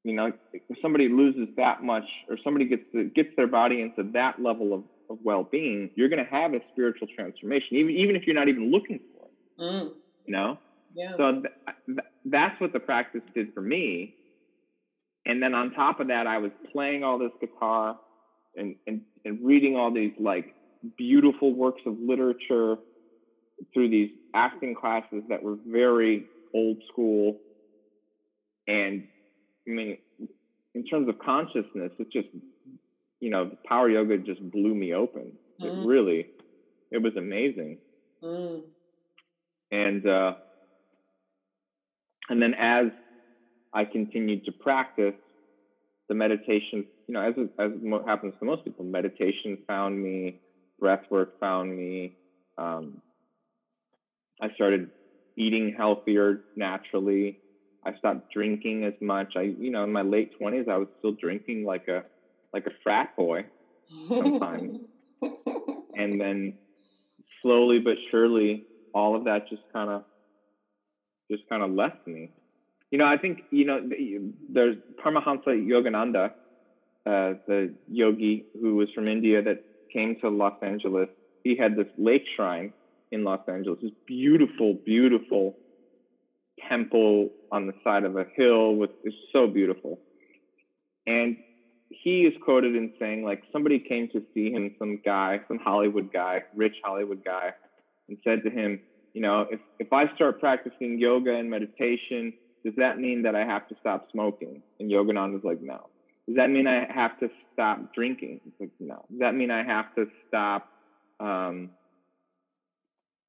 [0.03, 4.11] You know, if somebody loses that much, or somebody gets the, gets their body into
[4.13, 8.27] that level of, of well-being, you're going to have a spiritual transformation, even even if
[8.27, 9.63] you're not even looking for it.
[9.63, 9.93] Mm.
[10.27, 10.59] You know.
[10.95, 11.17] Yeah.
[11.17, 11.45] So th-
[11.87, 14.15] th- that's what the practice did for me
[15.27, 17.99] and then on top of that, I was playing all this guitar
[18.57, 20.55] and, and, and reading all these like
[20.99, 22.77] beautiful works of literature
[23.73, 27.39] through these acting classes that were very old school.
[28.67, 29.05] And
[29.67, 29.99] I mean,
[30.75, 32.29] in terms of consciousness, it just,
[33.21, 35.33] you know, power yoga just blew me open.
[35.61, 35.85] Mm.
[35.85, 36.27] It really,
[36.91, 37.79] it was amazing.
[38.23, 38.63] Mm.
[39.71, 40.35] And, uh,
[42.29, 42.87] and then as
[43.75, 45.15] I continued to practice
[46.09, 46.85] the meditation.
[47.09, 47.73] You know, as as
[48.07, 50.37] happens to most people, meditation found me,
[50.79, 52.13] breath work found me.
[52.57, 53.01] Um,
[54.41, 54.91] I started
[55.37, 57.37] eating healthier naturally.
[57.85, 59.35] I stopped drinking as much.
[59.37, 62.05] I, you know, in my late twenties, I was still drinking like a
[62.53, 63.45] like a frat boy
[64.09, 64.79] sometimes,
[65.95, 66.55] and then
[67.43, 70.03] slowly but surely, all of that just kind of
[71.31, 72.31] just kind of left me.
[72.95, 73.81] You know, I think you know
[74.49, 76.27] there's Paramahansa Yogananda,
[77.05, 81.09] uh, the yogi who was from India that came to Los Angeles.
[81.43, 82.73] He had this lake shrine
[83.11, 85.57] in Los Angeles, this beautiful, beautiful
[86.69, 89.99] temple on the side of a hill with it's so beautiful.
[91.05, 91.37] And
[91.89, 96.13] he is quoted in saying like somebody came to see him, some guy, some Hollywood
[96.13, 97.55] guy, rich Hollywood guy,
[98.09, 98.79] and said to him,
[99.15, 103.45] you know, if if I start practicing yoga and meditation does that mean that I
[103.45, 104.63] have to stop smoking?
[104.81, 105.89] And Yogananda was like, no.
[106.27, 108.41] Does that mean I have to stop drinking?
[108.45, 109.05] He's like, no.
[109.11, 110.69] Does that mean I have to stop
[111.21, 111.71] um,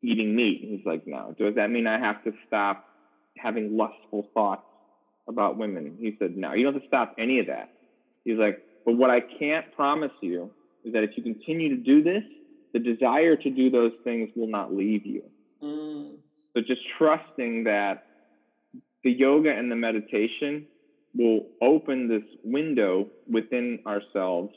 [0.02, 0.62] eating meat?
[0.62, 1.36] He's like, no.
[1.38, 2.86] Does that mean I have to stop
[3.38, 4.64] having lustful thoughts
[5.28, 5.98] about women.
[6.00, 7.70] He said, no, you don't have to stop any of that.
[8.24, 10.52] He's like, but what I can't promise you
[10.84, 12.24] is that if you continue to do this,
[12.74, 15.24] the desire to do those things will not leave you.
[15.64, 16.16] Mm.
[16.54, 18.06] So just trusting that
[19.06, 20.66] the yoga and the meditation
[21.14, 24.52] will open this window within ourselves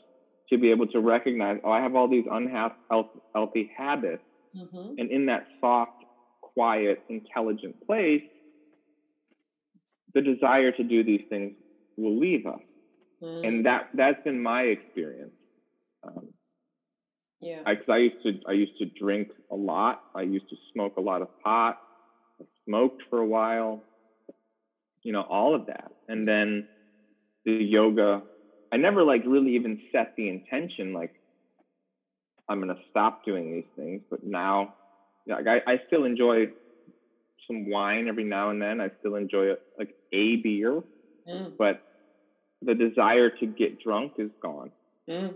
[0.49, 4.23] to be able to recognize, oh, I have all these unhealthy habits.
[4.57, 4.95] Mm-hmm.
[4.97, 6.03] And in that soft,
[6.41, 8.23] quiet, intelligent place,
[10.15, 11.53] the desire to do these things
[11.95, 12.59] will leave us.
[13.21, 13.47] Mm.
[13.47, 15.33] And that that's been my experience.
[16.03, 16.29] Um,
[17.41, 17.59] yeah.
[17.67, 20.01] Because I, I, used to I used to drink a lot.
[20.15, 21.77] I used to smoke a lot of pot.
[22.41, 23.83] I smoked for a while.
[25.03, 25.91] You know, all of that.
[26.07, 26.67] And then
[27.45, 28.21] the yoga,
[28.71, 31.11] I never like really even set the intention like
[32.47, 34.01] I'm gonna stop doing these things.
[34.09, 34.73] But now,
[35.27, 36.47] like I, I still enjoy
[37.47, 38.81] some wine every now and then.
[38.81, 40.81] I still enjoy like a beer,
[41.27, 41.51] mm.
[41.57, 41.79] but
[42.61, 44.71] the desire to get drunk is gone.
[45.09, 45.35] Mm.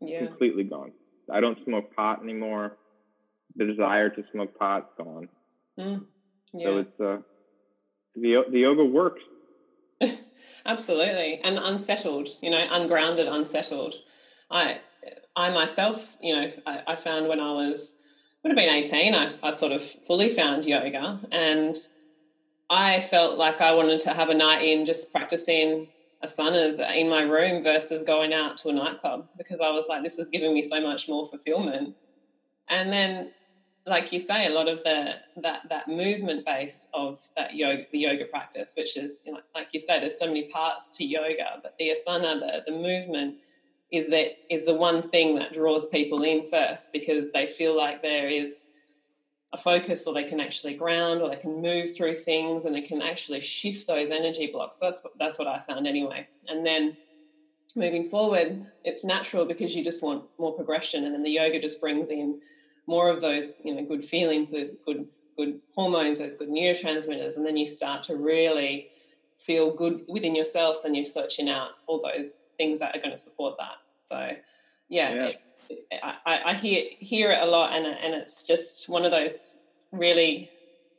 [0.00, 0.26] Yeah.
[0.26, 0.92] Completely gone.
[1.30, 2.76] I don't smoke pot anymore.
[3.56, 5.28] The desire to smoke pot's gone.
[5.78, 6.04] Mm.
[6.52, 6.66] Yeah.
[6.66, 7.16] So it's uh,
[8.16, 9.22] the the yoga works.
[10.66, 12.28] Absolutely, and unsettled.
[12.40, 13.96] You know, ungrounded, unsettled.
[14.50, 14.80] I
[15.34, 17.96] I myself, you know, I, I found when I was
[18.42, 21.76] would have been eighteen, I, I sort of fully found yoga, and
[22.68, 25.88] I felt like I wanted to have a night in just practicing
[26.24, 30.18] asanas in my room versus going out to a nightclub because I was like, this
[30.18, 31.94] is giving me so much more fulfillment.
[32.68, 33.32] And then,
[33.86, 37.98] like you say, a lot of the that that movement base of that yoga, the
[37.98, 41.60] yoga practice, which is you know, like you say, there's so many parts to yoga,
[41.62, 43.36] but the asana, the the movement,
[43.92, 48.02] is that is the one thing that draws people in first because they feel like
[48.02, 48.68] there is
[49.52, 52.84] a focus or they can actually ground or they can move through things and it
[52.84, 54.76] can actually shift those energy blocks.
[54.76, 56.26] That's what, that's what i found anyway.
[56.48, 56.96] And then
[57.76, 61.80] moving forward it's natural because you just want more progression and then the yoga just
[61.80, 62.40] brings in
[62.86, 67.44] more of those you know good feelings those good good hormones those good neurotransmitters and
[67.44, 68.88] then you start to really
[69.38, 70.78] feel good within yourself.
[70.84, 74.36] and you're searching out all those things that are going to support that so
[74.88, 75.30] yeah, yeah.
[75.68, 79.58] It, I, I hear hear it a lot, and and it's just one of those
[79.90, 80.50] really,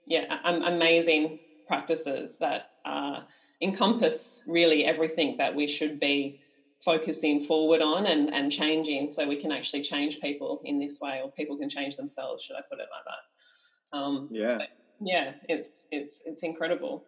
[0.06, 3.21] yeah, amazing practices that uh,
[3.62, 6.41] encompass really everything that we should be
[6.84, 11.22] focusing forward on and, and changing so we can actually change people in this way
[11.24, 14.62] or people can change themselves should i put it like that um, yeah so,
[15.02, 17.04] yeah it's it's it's incredible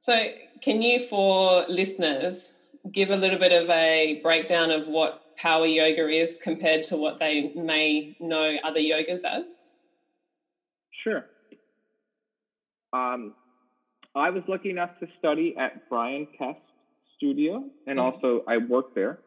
[0.00, 0.26] so
[0.62, 2.52] can you for listeners
[2.92, 7.18] give a little bit of a breakdown of what power yoga is compared to what
[7.18, 9.64] they may know other yogas as?
[11.02, 11.26] Sure.
[12.92, 13.34] Um,
[14.14, 16.60] I was lucky enough to study at Bryan Kest
[17.18, 18.24] Studio, and mm-hmm.
[18.24, 19.18] also I worked there.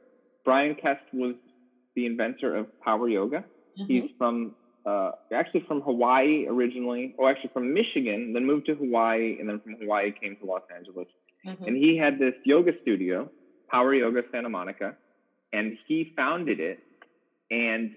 [0.44, 1.36] Bryan Kest was
[1.96, 3.44] the inventor of power yoga.
[3.80, 3.86] Mm-hmm.
[3.86, 9.38] He's from uh, actually from Hawaii originally, or actually from Michigan, then moved to Hawaii,
[9.40, 11.08] and then from Hawaii came to Los Angeles.
[11.46, 11.64] Mm-hmm.
[11.64, 13.30] And he had this yoga studio,
[13.70, 14.96] Power Yoga Santa Monica,
[15.54, 16.80] and he founded it.
[17.52, 17.96] And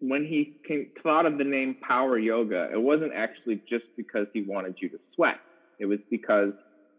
[0.00, 4.42] when he came, thought of the name Power Yoga, it wasn't actually just because he
[4.42, 5.40] wanted you to sweat.
[5.78, 6.52] It was because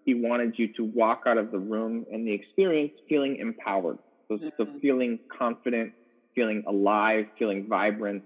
[0.08, 4.00] he wanted you to walk out of the room and the experience feeling empowered.
[4.28, 4.48] So, mm-hmm.
[4.58, 5.92] so feeling confident,
[6.34, 8.24] feeling alive, feeling vibrant.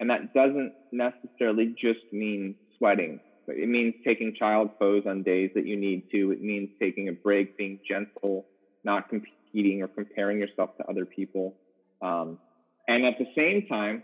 [0.00, 3.20] And that doesn't necessarily just mean sweating.
[3.46, 6.32] It means taking child pose on days that you need to.
[6.32, 8.46] It means taking a break, being gentle,
[8.84, 11.54] not competing competing or comparing yourself to other people.
[12.02, 12.38] Um,
[12.86, 14.02] and at the same time,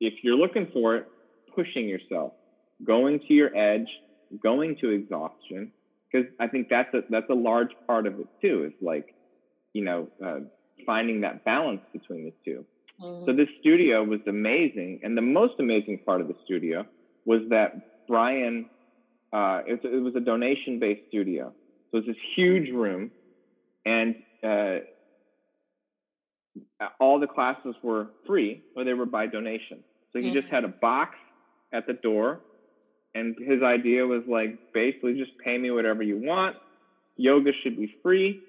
[0.00, 1.08] if you're looking for it,
[1.54, 2.32] pushing yourself,
[2.84, 3.88] going to your edge,
[4.42, 5.72] going to exhaustion,
[6.12, 8.64] because I think that's a that's a large part of it too.
[8.66, 9.14] Is like,
[9.72, 10.40] you know, uh,
[10.84, 12.64] finding that balance between the 2
[13.00, 13.24] mm-hmm.
[13.26, 16.86] So this studio was amazing, and the most amazing part of the studio
[17.24, 18.66] was that Bryan.
[19.32, 21.54] Uh, it, it was a donation based studio,
[21.90, 23.10] so it's this huge room,
[23.86, 24.80] and uh,
[27.00, 29.82] all the classes were free or they were by donation.
[30.12, 30.34] So he mm-hmm.
[30.34, 31.16] just had a box
[31.72, 32.40] at the door.
[33.14, 36.56] And his idea was like, basically, just pay me whatever you want.
[37.16, 38.40] Yoga should be free.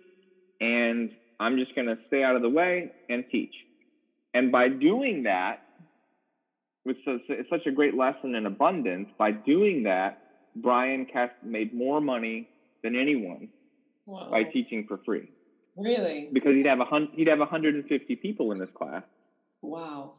[0.62, 3.54] And I'm just going to stay out of the way and teach.
[4.34, 5.62] And by doing that,
[6.84, 10.19] which is such a great lesson in abundance, by doing that,
[10.56, 12.47] Bryan Kest made more money
[12.84, 13.49] than anyone
[14.06, 14.30] wow.
[14.30, 15.30] by teaching for free.
[15.76, 16.30] Really?
[16.32, 19.04] Because he'd have a hun- he'd have 150 people in this class.
[19.62, 20.13] Wow.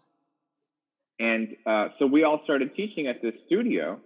[1.20, 4.00] And uh, so we all started teaching at this studio,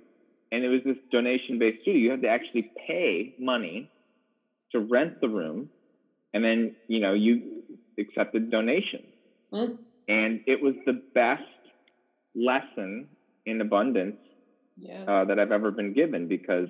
[0.53, 2.01] and it was this donation-based studio.
[2.01, 3.91] You had to actually pay money
[4.73, 5.69] to rent the room,
[6.35, 7.63] and then you know you
[7.99, 9.07] accepted donations,
[9.53, 9.79] Mm.
[10.09, 11.43] and it was the best
[12.35, 13.09] lesson
[13.47, 14.17] in abundance
[14.77, 15.05] Yeah.
[15.05, 16.69] uh, that I've ever been given because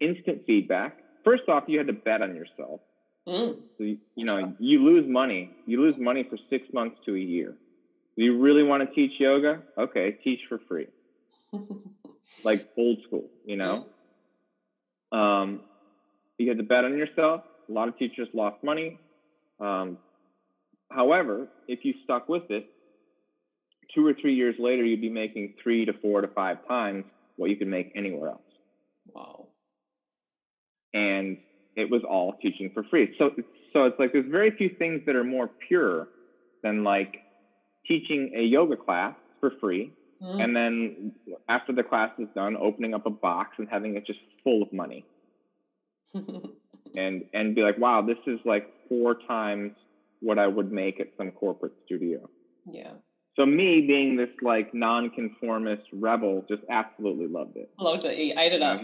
[0.00, 0.98] instant feedback.
[1.24, 2.80] First off, you had to bet on yourself.
[3.26, 3.56] Mm.
[3.78, 5.50] So you, you know you lose money.
[5.66, 7.54] You lose money for six months to a year.
[8.16, 9.62] Do you really want to teach yoga?
[9.76, 10.86] Okay, teach for free,
[12.44, 13.28] like old school.
[13.44, 13.86] You know.
[15.12, 15.60] Um,
[16.38, 17.42] you had to bet on yourself.
[17.68, 18.98] A lot of teachers lost money.
[19.60, 19.98] Um,
[20.90, 22.66] however, if you stuck with it,
[23.94, 27.04] two or three years later, you'd be making three to four to five times
[27.36, 28.42] what you could make anywhere else.
[29.14, 29.46] wow.
[30.92, 31.38] And
[31.76, 33.14] it was all teaching for free.
[33.18, 33.30] So,
[33.72, 36.08] so it's like there's very few things that are more pure
[36.62, 37.18] than like
[37.86, 40.42] teaching a yoga class for free Mm.
[40.42, 41.12] and then
[41.48, 44.72] after the class is done, opening up a box and having it just full of
[44.72, 45.04] money,
[46.14, 49.72] and and be like, wow, this is like four times
[50.20, 52.28] what I would make at some corporate studio.
[52.70, 52.92] yeah.
[53.36, 57.70] So me being this like nonconformist rebel, just absolutely loved it.
[57.78, 58.16] Loved it.
[58.16, 58.80] You ate it up.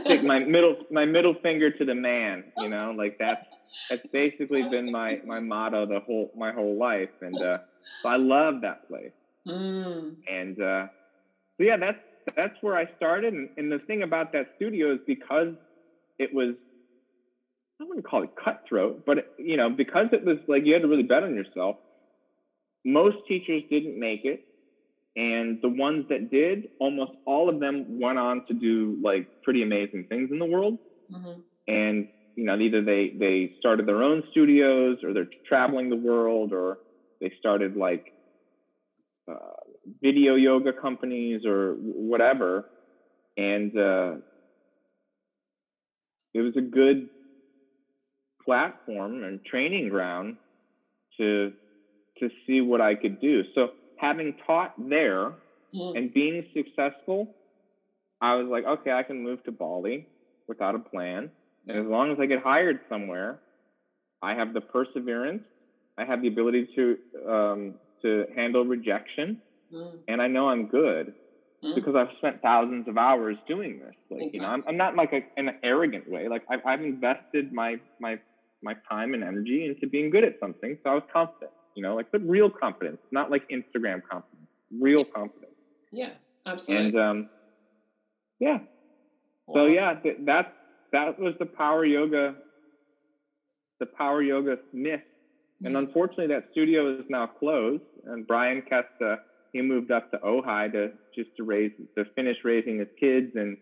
[0.00, 3.44] Stick my middle my middle finger to the man, you know, like that's
[3.90, 7.58] that's basically been my my motto the whole my whole life, and uh,
[8.02, 9.12] so I love that place.
[9.46, 10.16] Mm.
[10.28, 10.86] and uh,
[11.58, 11.98] so yeah, that's
[12.36, 13.34] that's where I started.
[13.34, 15.54] And, and the thing about that studio is because
[16.18, 16.56] it was
[17.80, 20.88] I wouldn't call it cutthroat, but you know, because it was like you had to
[20.88, 21.76] really bet on yourself.
[22.84, 24.40] Most teachers didn't make it,
[25.16, 29.62] and the ones that did, almost all of them went on to do like pretty
[29.62, 30.78] amazing things in the world.
[31.08, 35.96] hmm And you know, either they they started their own studios, or they're traveling the
[35.96, 36.78] world, or
[37.20, 38.04] they started like
[40.02, 42.66] video yoga companies or whatever.
[43.36, 44.16] And uh,
[46.34, 47.08] it was a good
[48.44, 50.36] platform and training ground
[51.18, 51.52] to
[52.18, 53.42] to see what I could do.
[53.54, 55.36] So having taught there
[55.74, 55.96] Mm.
[55.96, 57.34] and being successful,
[58.20, 60.08] I was like, okay, I can move to Bali
[60.48, 61.30] without a plan.
[61.66, 63.40] And as long as I get hired somewhere,
[64.22, 65.44] I have the perseverance,
[65.98, 69.38] I have the ability to um, to handle rejection,
[69.72, 70.00] Mm.
[70.08, 71.14] and I know I'm good
[71.64, 71.76] Mm.
[71.76, 73.94] because I've spent thousands of hours doing this.
[74.10, 76.28] Like, you know, I'm, I'm not like a, in an arrogant way.
[76.28, 78.16] Like I've, I've invested my my
[78.62, 81.52] my time and energy into being good at something, so I was confident.
[81.76, 84.48] You know, like but real confidence, not like Instagram confidence,
[84.80, 85.54] real confidence.
[85.92, 86.10] Yeah.
[86.46, 86.86] Absolutely.
[86.88, 87.28] And um,
[88.40, 88.58] yeah,
[89.54, 90.52] so yeah, th- that
[90.92, 92.34] that was the power yoga,
[93.80, 95.00] the power yoga myth.
[95.64, 97.82] And unfortunately, that studio is now closed.
[98.04, 99.18] And Bryan Kesta,
[99.52, 103.56] he moved up to Ojai to just to raise to finish raising his kids and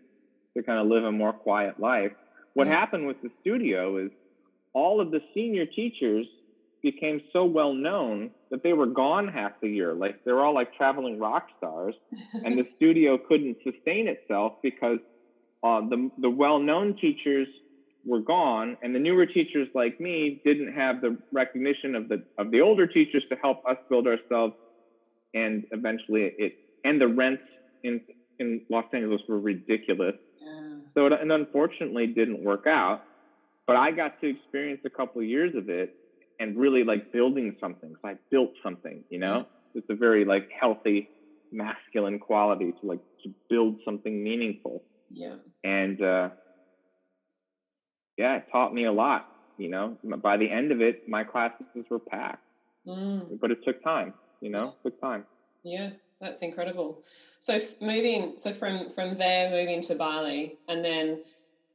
[0.57, 2.13] to kind of live a more quiet life.
[2.55, 2.71] What Mm.
[2.73, 4.11] happened with the studio is
[4.73, 6.29] all of the senior teachers
[6.83, 9.95] became so well known that they were gone half the year.
[9.95, 11.97] Like they were all like traveling rock stars
[12.45, 14.99] and the studio couldn't sustain itself because
[15.63, 17.49] uh, the the well-known teachers
[18.07, 22.51] were gone, and the newer teachers like me didn't have the recognition of the of
[22.51, 24.55] the older teachers to help us build ourselves,
[25.35, 27.43] and eventually it and the rents
[27.83, 28.01] in
[28.39, 30.15] in Los Angeles were ridiculous.
[30.41, 30.77] Yeah.
[30.95, 33.03] So it, and unfortunately didn't work out.
[33.67, 35.95] But I got to experience a couple of years of it
[36.41, 37.95] and really like building something.
[38.03, 39.47] So I built something, you know.
[39.75, 41.09] It's a very like healthy
[41.53, 44.83] masculine quality to like to build something meaningful.
[45.11, 45.37] Yeah.
[45.63, 46.31] And uh,
[48.17, 49.27] yeah, it taught me a lot.
[49.59, 52.43] You know, by the end of it, my classes were packed,
[52.89, 53.39] Mm.
[53.41, 54.15] but it took time.
[54.41, 55.25] You know, took time.
[55.63, 57.03] Yeah, that's incredible.
[57.41, 61.23] So f- moving, so from from there, moving to Bali, and then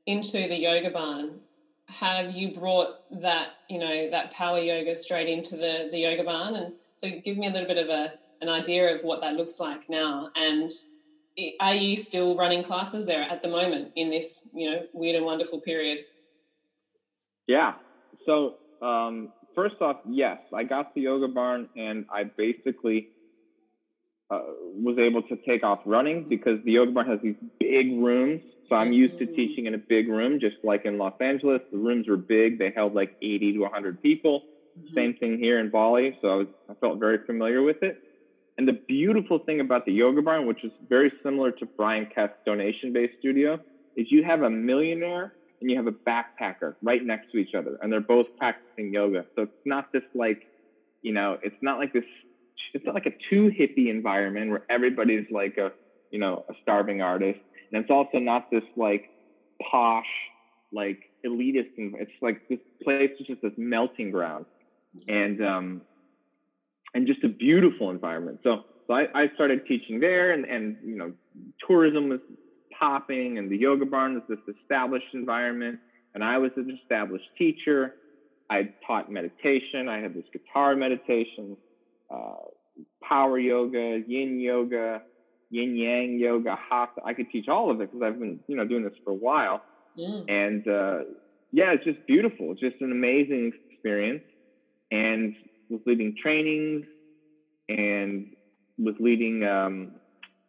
[0.05, 1.39] into the yoga barn.
[1.87, 6.55] Have you brought that, you know, that power yoga straight into the the yoga barn?
[6.55, 9.59] And so, give me a little bit of a an idea of what that looks
[9.59, 10.29] like now.
[10.35, 10.71] And
[11.59, 15.25] are you still running classes there at the moment in this, you know, weird and
[15.25, 16.05] wonderful period?
[17.47, 17.73] Yeah.
[18.25, 23.07] So um, first off, yes, I got the yoga barn, and I basically
[24.29, 24.39] uh,
[24.73, 28.41] was able to take off running because the yoga barn has these big rooms.
[28.67, 29.35] So I'm used to Mhm.
[29.35, 31.61] teaching in a big room, just like in Los Angeles.
[31.71, 34.43] The rooms were big; they held like 80 to 100 people.
[34.93, 36.17] Same thing here in Bali.
[36.21, 37.95] So I was I felt very familiar with it.
[38.57, 42.37] And the beautiful thing about the yoga barn, which is very similar to Bryan Kest's
[42.45, 43.59] donation-based studio,
[43.95, 47.77] is you have a millionaire and you have a backpacker right next to each other,
[47.81, 49.25] and they're both practicing yoga.
[49.35, 50.39] So it's not this like,
[51.01, 52.03] you know, it's not like this.
[52.73, 55.71] It's not like a too hippie environment where everybody's like a,
[56.11, 57.39] you know, a starving artist,
[57.71, 59.03] and it's also not this like
[59.71, 60.05] posh,
[60.71, 64.45] like elitist and it's like this place is just this melting ground
[65.07, 65.81] and um
[66.93, 70.97] and just a beautiful environment so so I, I started teaching there and and you
[70.97, 71.13] know
[71.67, 72.19] tourism was
[72.79, 75.79] popping and the yoga barn was this established environment
[76.13, 77.95] and i was an established teacher
[78.49, 81.57] i taught meditation i had this guitar meditation
[82.09, 82.35] uh,
[83.03, 85.01] power yoga yin yoga
[85.49, 88.65] yin yang yoga hatha i could teach all of it because i've been you know
[88.65, 89.61] doing this for a while
[89.97, 90.25] Mm.
[90.29, 90.99] And uh,
[91.51, 92.51] yeah, it's just beautiful.
[92.51, 94.23] It's just an amazing experience.
[94.91, 95.33] And
[95.69, 96.85] was leading trainings
[97.69, 98.27] and
[98.77, 99.91] was leading um,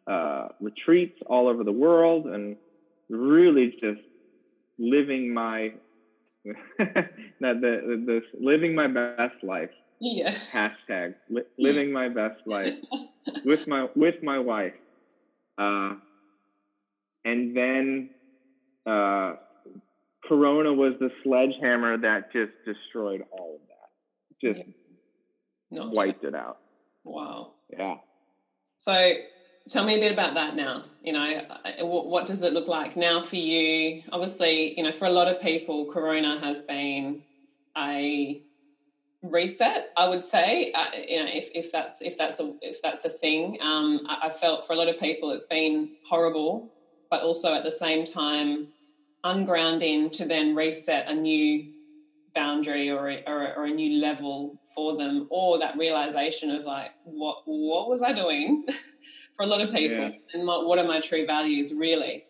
[0.07, 2.55] uh, retreats all over the world and
[3.09, 4.01] really just
[4.79, 5.73] living my
[6.45, 7.03] the,
[7.39, 9.69] the, the living my best life.
[9.99, 10.31] Yeah.
[10.31, 12.75] Hashtag li- living my best life
[13.43, 14.73] with my with my wife.
[15.57, 15.95] Uh,
[17.25, 18.09] and then
[18.85, 19.33] uh,
[20.23, 24.69] Corona was the sledgehammer that just destroyed all of that, just
[25.71, 25.89] yeah.
[25.91, 26.59] wiped it out.
[27.03, 27.53] Wow.
[27.69, 27.95] Yeah.
[28.77, 29.13] So
[29.69, 30.83] tell me a bit about that now.
[31.03, 31.41] You know,
[31.81, 34.01] what, does it look like now for you?
[34.11, 37.21] Obviously, you know, for a lot of people, Corona has been
[37.77, 38.41] a
[39.23, 43.03] reset i would say uh, you know if, if that's if that's a if that's
[43.03, 46.71] a thing um I, I felt for a lot of people it's been horrible
[47.09, 48.67] but also at the same time
[49.25, 51.73] ungrounding to then reset a new
[52.35, 56.91] boundary or a, or, or a new level for them or that realization of like
[57.03, 58.63] what what was i doing
[59.37, 60.11] for a lot of people yeah.
[60.33, 62.25] and what, what are my true values really?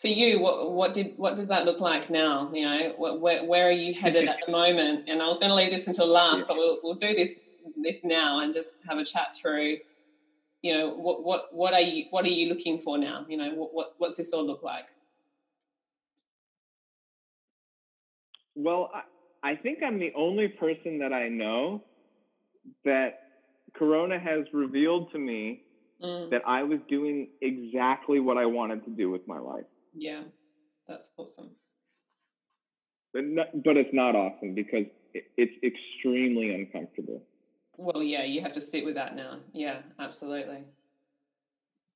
[0.00, 2.50] For you what what did what does that look like now?
[2.52, 5.08] You know where, where are you headed at the moment?
[5.08, 6.44] And i was going to leave this until last yeah.
[6.48, 7.42] but we'll, we'll do this
[7.80, 9.76] this now and just have a chat through
[10.62, 13.26] you know what what what are you what are you looking for now?
[13.28, 14.88] You know what, what what's this all look like?
[18.56, 21.82] Well, I, I think I'm the only person that I know
[22.84, 23.20] that
[23.74, 25.63] Corona has revealed to me
[26.02, 26.30] mm.
[26.30, 29.64] that I was doing exactly what I wanted to do with my life.
[29.94, 30.22] Yeah,
[30.88, 31.50] that's awesome.
[33.12, 37.22] But, not, but it's not awesome because it's extremely uncomfortable.
[37.76, 39.38] Well, yeah, you have to sit with that now.
[39.52, 40.64] Yeah, absolutely.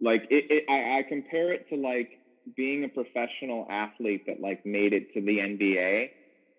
[0.01, 2.21] Like it, it I, I compare it to like
[2.57, 6.11] being a professional athlete that like made it to the NBA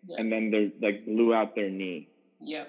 [0.08, 0.16] yeah.
[0.18, 2.10] and then they like blew out their knee.
[2.42, 2.66] Yeah.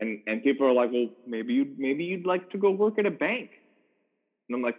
[0.00, 3.06] And and people are like, well, maybe you maybe you'd like to go work at
[3.06, 3.50] a bank.
[4.52, 4.78] And I'm like,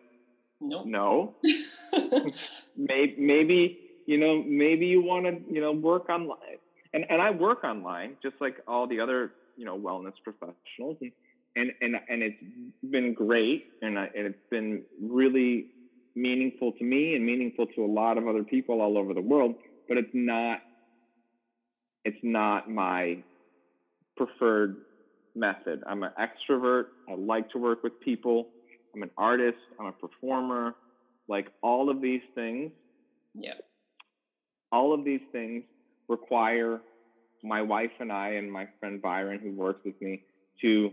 [0.61, 0.85] nope.
[0.85, 1.35] no.
[2.77, 6.37] maybe maybe you know maybe you want to you know work online.
[6.93, 11.11] And and I work online just like all the other you know wellness professionals and
[11.55, 12.43] and and, and it's
[12.89, 15.67] been great and, I, and it's been really
[16.15, 19.55] meaningful to me and meaningful to a lot of other people all over the world
[19.87, 20.59] but it's not
[22.05, 23.17] it's not my
[24.15, 24.77] preferred
[25.35, 25.83] method.
[25.87, 26.85] I'm an extrovert.
[27.09, 28.49] I like to work with people.
[28.93, 29.57] I'm an artist.
[29.79, 30.75] I'm a performer.
[31.27, 32.71] Like all of these things.
[33.33, 33.53] Yeah.
[34.71, 35.63] All of these things
[36.07, 36.81] require
[37.43, 40.23] my wife and I and my friend Byron, who works with me,
[40.61, 40.91] to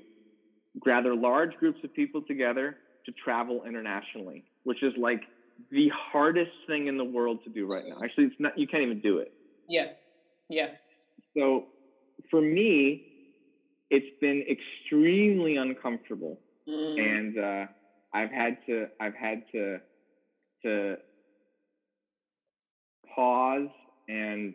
[0.84, 2.76] gather large groups of people together
[3.06, 5.22] to travel internationally, which is like
[5.70, 7.98] the hardest thing in the world to do right now.
[8.02, 9.32] Actually, it's not, you can't even do it.
[9.68, 9.86] Yeah.
[10.48, 10.68] Yeah.
[11.36, 11.66] So
[12.30, 13.06] for me,
[13.90, 16.38] it's been extremely uncomfortable,
[16.68, 17.00] mm.
[17.00, 17.66] and uh,
[18.12, 19.78] I've had to I've had to
[20.64, 20.96] to
[23.14, 23.68] pause
[24.08, 24.54] and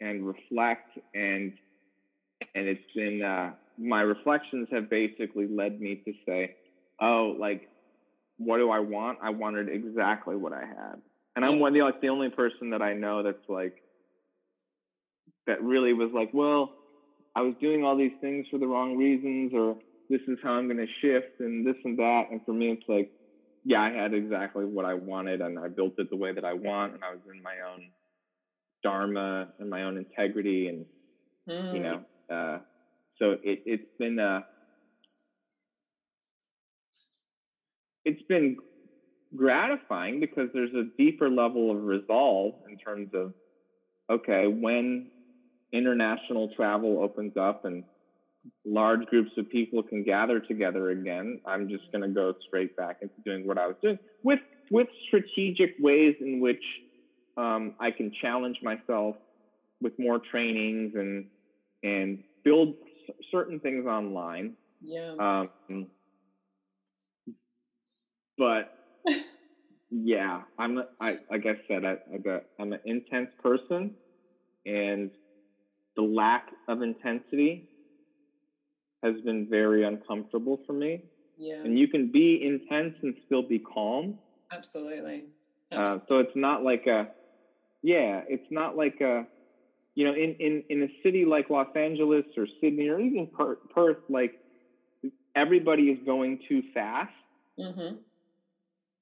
[0.00, 1.52] and reflect and
[2.54, 6.50] and it's been uh, my reflections have basically led me to say,
[7.00, 7.62] oh, like
[8.36, 9.18] what do I want?
[9.22, 10.96] I wanted exactly what I had,
[11.36, 13.74] and I'm one the like the only person that I know that's like
[15.46, 16.72] that really was like, well,
[17.34, 19.76] I was doing all these things for the wrong reasons, or
[20.10, 22.24] this is how I'm going to shift, and this and that.
[22.30, 23.10] And for me, it's like,
[23.64, 26.52] yeah, I had exactly what I wanted, and I built it the way that I
[26.52, 27.88] want, and I was in my own
[28.82, 30.84] dharma and my own integrity, and
[31.48, 31.74] mm.
[31.74, 32.00] you know,
[32.30, 32.58] uh,
[33.18, 34.40] so it, it's been uh,
[38.04, 38.56] it's been
[39.34, 43.32] gratifying because there's a deeper level of resolve in terms of
[44.10, 45.10] okay when
[45.72, 47.82] international travel opens up and
[48.64, 52.98] large groups of people can gather together again, I'm just going to go straight back
[53.02, 54.40] into doing what I was doing with
[54.70, 56.62] with strategic ways in which
[57.36, 59.16] um, I can challenge myself
[59.80, 61.26] with more trainings and
[61.82, 62.74] and build
[63.30, 64.54] certain things online.
[64.82, 65.14] Yeah.
[65.68, 65.86] Um,
[68.38, 68.76] but
[69.90, 73.94] yeah, I'm I like I said, I, I got, I'm an intense person,
[74.66, 75.10] and
[75.96, 77.68] the lack of intensity
[79.04, 81.02] has been very uncomfortable for me.
[81.36, 81.56] Yeah.
[81.56, 84.18] And you can be intense and still be calm.
[84.52, 85.24] Absolutely.
[85.70, 87.08] Uh, so it's not like a,
[87.82, 89.26] yeah, it's not like a,
[89.94, 93.28] you know, in, in, in a city like Los Angeles or Sydney or even
[93.74, 94.40] Perth, like
[95.34, 97.12] everybody is going too fast.
[97.58, 97.96] Mm-hmm.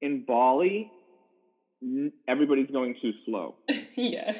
[0.00, 0.90] In Bali,
[2.26, 3.55] everybody's going too slow.
[3.96, 4.32] yeah.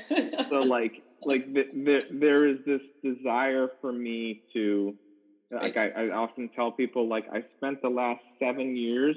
[0.49, 4.95] so like, like the, the, there is this desire for me to,
[5.53, 9.17] like I, I often tell people, like I spent the last seven years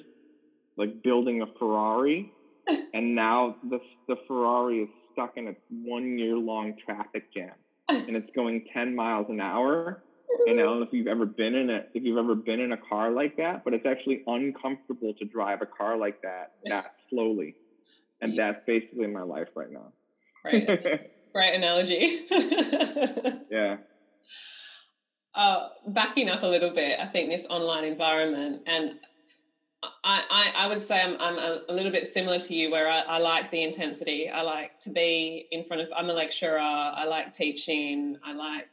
[0.77, 2.31] like building a Ferrari,
[2.93, 7.51] and now the the Ferrari is stuck in a one year long traffic jam,
[7.89, 10.03] and it's going ten miles an hour.
[10.47, 12.73] And I don't know if you've ever been in it if you've ever been in
[12.73, 16.95] a car like that, but it's actually uncomfortable to drive a car like that that
[17.09, 17.55] slowly,
[18.21, 19.93] and that's basically my life right now.
[20.43, 20.67] Right,
[21.33, 22.25] great analogy.
[23.49, 23.77] yeah.
[25.35, 28.95] Uh, backing up a little bit, I think this online environment and
[30.03, 32.87] I, I, I, would say I'm, I'm a, a, little bit similar to you where
[32.87, 34.29] I, I, like the intensity.
[34.29, 36.59] I like to be in front of, I'm a lecturer.
[36.59, 38.17] I like teaching.
[38.23, 38.67] I like,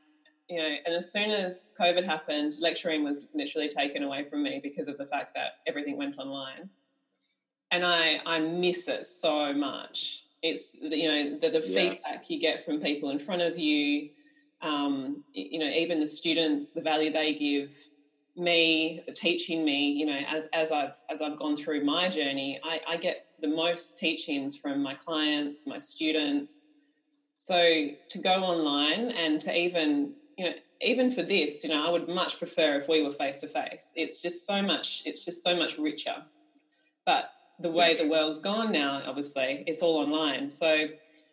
[0.49, 4.61] you know, and as soon as COVID happened, lecturing was literally taken away from me
[4.63, 6.69] because of the fact that everything went online.
[7.71, 10.25] And I, I miss it so much.
[10.43, 11.91] It's, you know, the, the yeah.
[11.91, 14.11] feedback you get from people in front of you,
[14.63, 17.77] um, you know, even the students, the value they give
[18.37, 22.81] me teaching me you know as as i've as i've gone through my journey i,
[22.89, 26.69] I get the most teachings from my clients my students.
[27.37, 31.91] So to go online and to even you know even for this you know i
[31.91, 35.43] would much prefer if we were face to face it's just so much it's just
[35.43, 36.23] so much richer.
[37.05, 40.49] But the way the world's gone now obviously it's all online.
[40.49, 40.87] So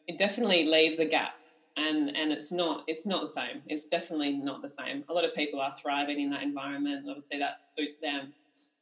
[0.07, 1.35] it definitely leaves a gap
[1.79, 3.61] and and it's not it's not the same.
[3.67, 5.03] It's definitely not the same.
[5.09, 8.33] A lot of people are thriving in that environment obviously that suits them.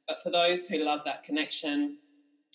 [0.08, 1.98] But for those who love that connection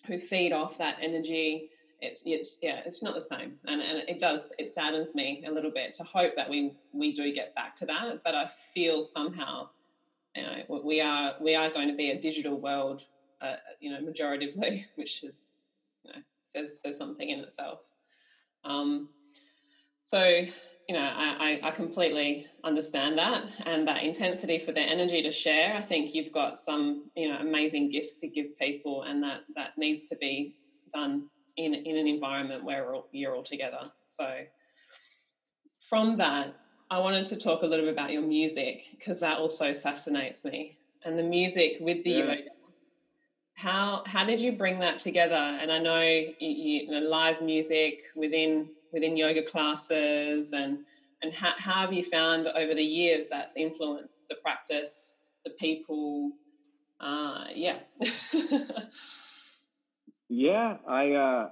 [0.06, 1.68] who feed off that energy
[2.00, 3.54] it's, it's yeah it's not the same.
[3.66, 7.12] And, and it does it saddens me a little bit to hope that we we
[7.12, 8.22] do get back to that.
[8.24, 9.68] But i feel somehow
[10.34, 13.02] you know we are we are going to be a digital world
[13.40, 15.52] uh, you know majoritively which is
[16.04, 17.80] you know says says something in itself.
[18.64, 19.08] Um,
[20.04, 20.44] so,
[20.88, 25.74] you know, I, I completely understand that and that intensity for their energy to share.
[25.74, 29.78] I think you've got some, you know, amazing gifts to give people, and that that
[29.78, 30.56] needs to be
[30.92, 33.90] done in in an environment where you're all together.
[34.04, 34.44] So,
[35.88, 36.54] from that,
[36.90, 40.78] I wanted to talk a little bit about your music because that also fascinates me,
[41.04, 42.18] and the music with the yeah.
[42.18, 42.42] yoga.
[43.54, 45.34] How how did you bring that together?
[45.34, 50.78] And I know, you, you know live music within within yoga classes and
[51.22, 56.32] and how, how have you found over the years that's influenced the practice the people?
[57.00, 57.78] Uh, yeah.
[60.34, 61.48] Yeah i uh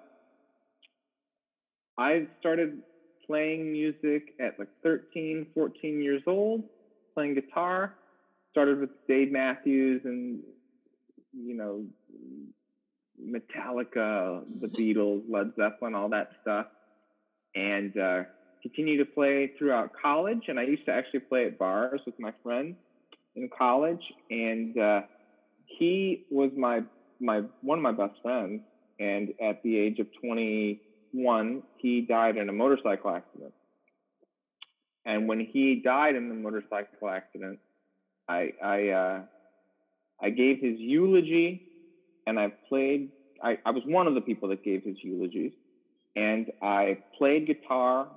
[1.98, 2.80] i started
[3.26, 6.64] playing music at like 13 14 years old
[7.12, 7.94] playing guitar
[8.52, 10.40] started with dave matthews and
[11.36, 11.84] you know
[13.22, 16.68] metallica the beatles led zeppelin all that stuff
[17.54, 18.22] and uh,
[18.62, 20.44] continue to play throughout college.
[20.48, 22.76] And I used to actually play at bars with my friend
[23.34, 25.02] in college, and uh,
[25.66, 26.80] he was my
[27.20, 28.62] my one of my best friends.
[28.98, 33.54] And at the age of 21, he died in a motorcycle accident.
[35.06, 37.58] And when he died in the motorcycle accident,
[38.28, 39.22] I I uh,
[40.22, 41.62] I gave his eulogy,
[42.26, 43.10] and I played.
[43.42, 45.52] I, I was one of the people that gave his eulogies
[46.16, 48.08] and I played guitar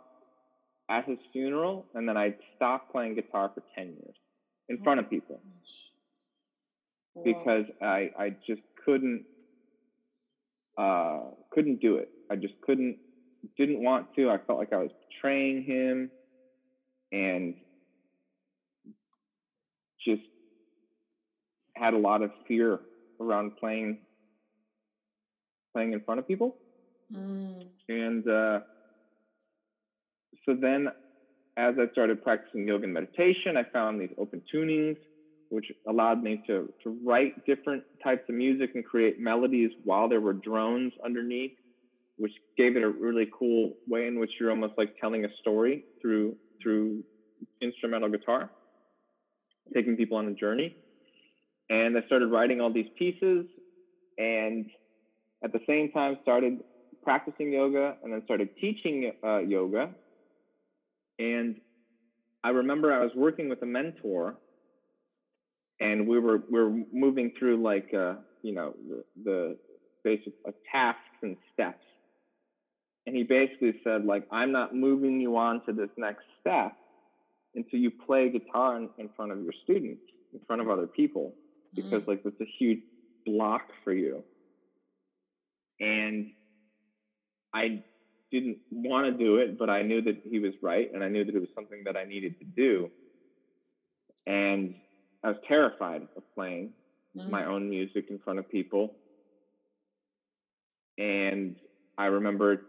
[0.90, 4.16] at his funeral, and then I stopped playing guitar for 10 years
[4.70, 5.42] in oh front of people
[7.24, 9.26] because I, I just couldn't
[10.78, 11.22] uh,
[11.52, 12.10] couldn't do it.
[12.32, 12.98] I just couldn't
[13.58, 14.30] didn't want to.
[14.30, 16.10] I felt like I was betraying him
[17.12, 17.56] and
[20.06, 20.22] just
[21.76, 22.80] had a lot of fear
[23.20, 24.00] around playing
[25.74, 26.56] playing in front of people.
[27.16, 27.68] Mm.
[27.90, 28.60] And uh,
[30.46, 30.88] so then,
[31.58, 34.98] as I started practicing yoga and meditation, I found these open tunings,
[35.50, 40.22] which allowed me to, to write different types of music and create melodies while there
[40.22, 41.52] were drones underneath,
[42.18, 45.84] which gave it a really cool way in which you're almost like telling a story
[46.02, 47.04] through through
[47.62, 48.50] instrumental guitar,
[49.74, 50.76] taking people on a journey.
[51.70, 53.46] And I started writing all these pieces
[54.18, 54.66] and
[55.44, 56.60] at the same time started
[57.04, 59.90] practicing yoga and then started teaching uh, yoga.
[61.20, 61.58] And
[62.44, 64.36] I remember I was working with a mentor,
[65.80, 69.58] and we were we were moving through like uh, you know the, the
[70.04, 70.34] basic
[70.72, 71.84] tasks and steps.
[73.06, 76.76] And he basically said like I'm not moving you on to this next step
[77.56, 80.02] until you play guitar in, in front of your students,
[80.34, 81.34] in front of other people,
[81.76, 82.12] because mm-hmm.
[82.12, 82.80] like that's a huge
[83.26, 84.24] block for you.
[85.80, 86.32] And
[87.54, 87.84] I
[88.32, 91.24] didn't want to do it, but I knew that he was right, and I knew
[91.24, 92.90] that it was something that I needed to do.
[94.26, 94.76] And
[95.24, 96.72] I was terrified of playing
[97.16, 97.30] mm-hmm.
[97.30, 98.96] my own music in front of people.
[100.98, 101.56] And
[101.98, 102.64] I remember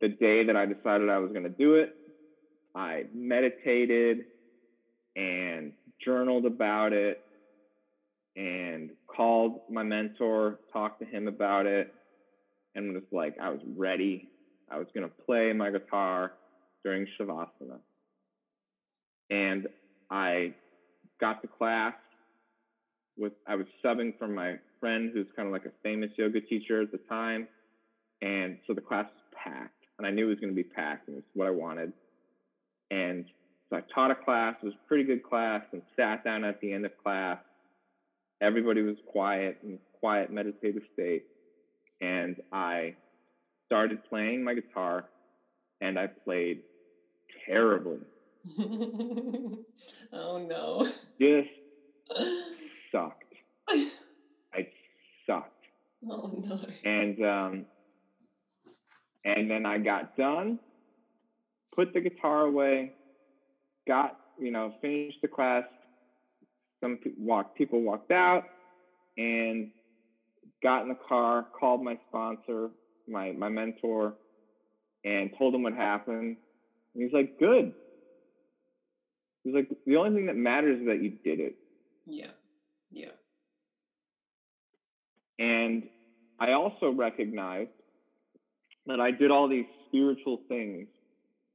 [0.00, 1.94] the day that I decided I was going to do it,
[2.74, 4.26] I meditated
[5.14, 5.72] and
[6.04, 7.22] journaled about it
[8.36, 11.94] and called my mentor, talked to him about it,
[12.76, 14.28] and was like, I was ready.
[14.70, 16.32] I was going to play my guitar
[16.84, 17.78] during Shavasana.
[19.30, 19.66] And
[20.10, 20.54] I
[21.20, 21.94] got to class
[23.18, 26.82] with, I was subbing from my friend who's kind of like a famous yoga teacher
[26.82, 27.48] at the time.
[28.22, 31.08] And so the class was packed, and I knew it was going to be packed,
[31.08, 31.92] and it's what I wanted.
[32.90, 33.24] And
[33.68, 36.60] so I taught a class, it was a pretty good class, and sat down at
[36.60, 37.38] the end of class.
[38.40, 41.24] Everybody was quiet in quiet meditative state.
[42.00, 42.94] And I
[43.66, 45.06] started playing my guitar
[45.80, 46.62] and I played
[47.46, 47.98] terribly.
[50.12, 50.86] oh no.
[51.20, 51.48] Just
[52.92, 53.34] sucked.
[53.68, 54.68] I
[55.26, 55.52] sucked.
[56.08, 56.60] Oh no.
[56.84, 57.66] And um
[59.24, 60.60] and then I got done
[61.76, 62.94] put the guitar away,
[63.86, 65.64] got, you know, finished the class.
[66.82, 68.44] Some walk, people walked out
[69.16, 69.70] and
[70.62, 72.70] got in the car, called my sponsor,
[73.08, 74.14] my, my mentor,
[75.04, 76.36] and told him what happened.
[76.94, 77.72] And he's like, good.
[79.44, 81.56] He's like, the only thing that matters is that you did it.
[82.06, 82.30] Yeah.
[82.90, 83.10] Yeah.
[85.38, 85.84] And
[86.38, 87.70] I also recognized
[88.86, 90.88] that I did all these spiritual things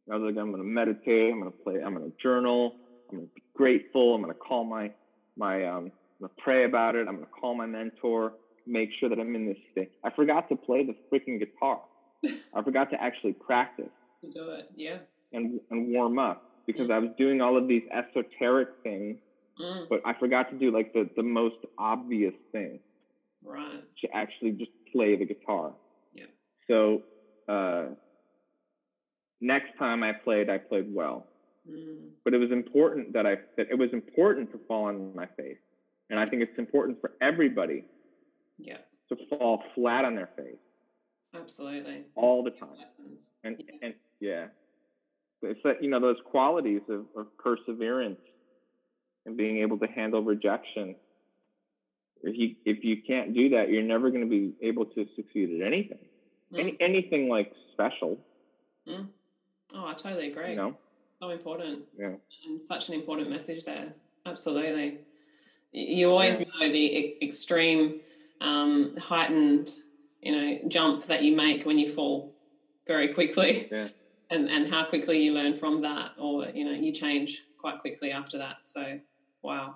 [0.10, 1.32] I was like, I'm going to meditate.
[1.32, 1.76] I'm going to play.
[1.84, 2.76] I'm going to journal.
[3.10, 4.16] I'm going to be grateful.
[4.16, 4.92] I'm going to call my
[5.38, 5.66] my.
[5.66, 7.08] Um, I'm going to pray about it.
[7.08, 8.34] I'm going to call my mentor.
[8.68, 9.92] Make sure that I'm in this state.
[10.04, 11.82] I forgot to play the freaking guitar.
[12.54, 13.90] I forgot to actually practice.
[14.22, 14.98] Do it, yeah.
[15.34, 16.94] And and warm up because mm.
[16.94, 19.18] I was doing all of these esoteric things,
[19.60, 19.90] mm.
[19.90, 22.80] but I forgot to do like the the most obvious thing.
[23.44, 23.82] Right.
[24.02, 25.74] To actually just play the guitar.
[26.14, 26.26] Yeah.
[26.68, 27.02] So.
[27.50, 27.96] Uh,
[29.42, 31.26] next time I played, I played well.
[31.70, 32.12] Mm.
[32.24, 35.58] But it was important that I that it was important to fall on my face,
[36.10, 37.84] and I think it's important for everybody.
[38.62, 38.78] Yeah.
[39.10, 40.56] To fall flat on their face.
[41.36, 42.04] Absolutely.
[42.16, 42.70] All the time.
[42.78, 43.30] Lessons.
[43.44, 43.76] And yeah.
[43.82, 44.46] and yeah,
[45.42, 48.20] it's that you know those qualities of, of perseverance
[49.26, 50.96] and being able to handle rejection.
[52.24, 55.62] If you if you can't do that, you're never going to be able to succeed
[55.62, 56.00] at anything.
[56.54, 56.60] Mm.
[56.60, 58.18] Any anything like special.
[58.88, 59.08] Mm.
[59.74, 60.52] Oh, I totally agree.
[60.52, 60.78] You know?
[61.22, 61.84] So important.
[61.98, 62.14] Yeah.
[62.46, 63.94] And such an important message there.
[64.26, 65.00] Absolutely.
[65.72, 66.48] You always yeah.
[66.60, 68.02] know the extreme,
[68.42, 69.70] um, heightened,
[70.22, 72.34] you know, jump that you make when you fall
[72.88, 73.68] very quickly.
[73.72, 73.88] Yeah.
[74.34, 78.12] And, and how quickly you learn from that, or you know, you change quite quickly
[78.12, 78.66] after that.
[78.66, 79.02] So,
[79.42, 79.76] wow.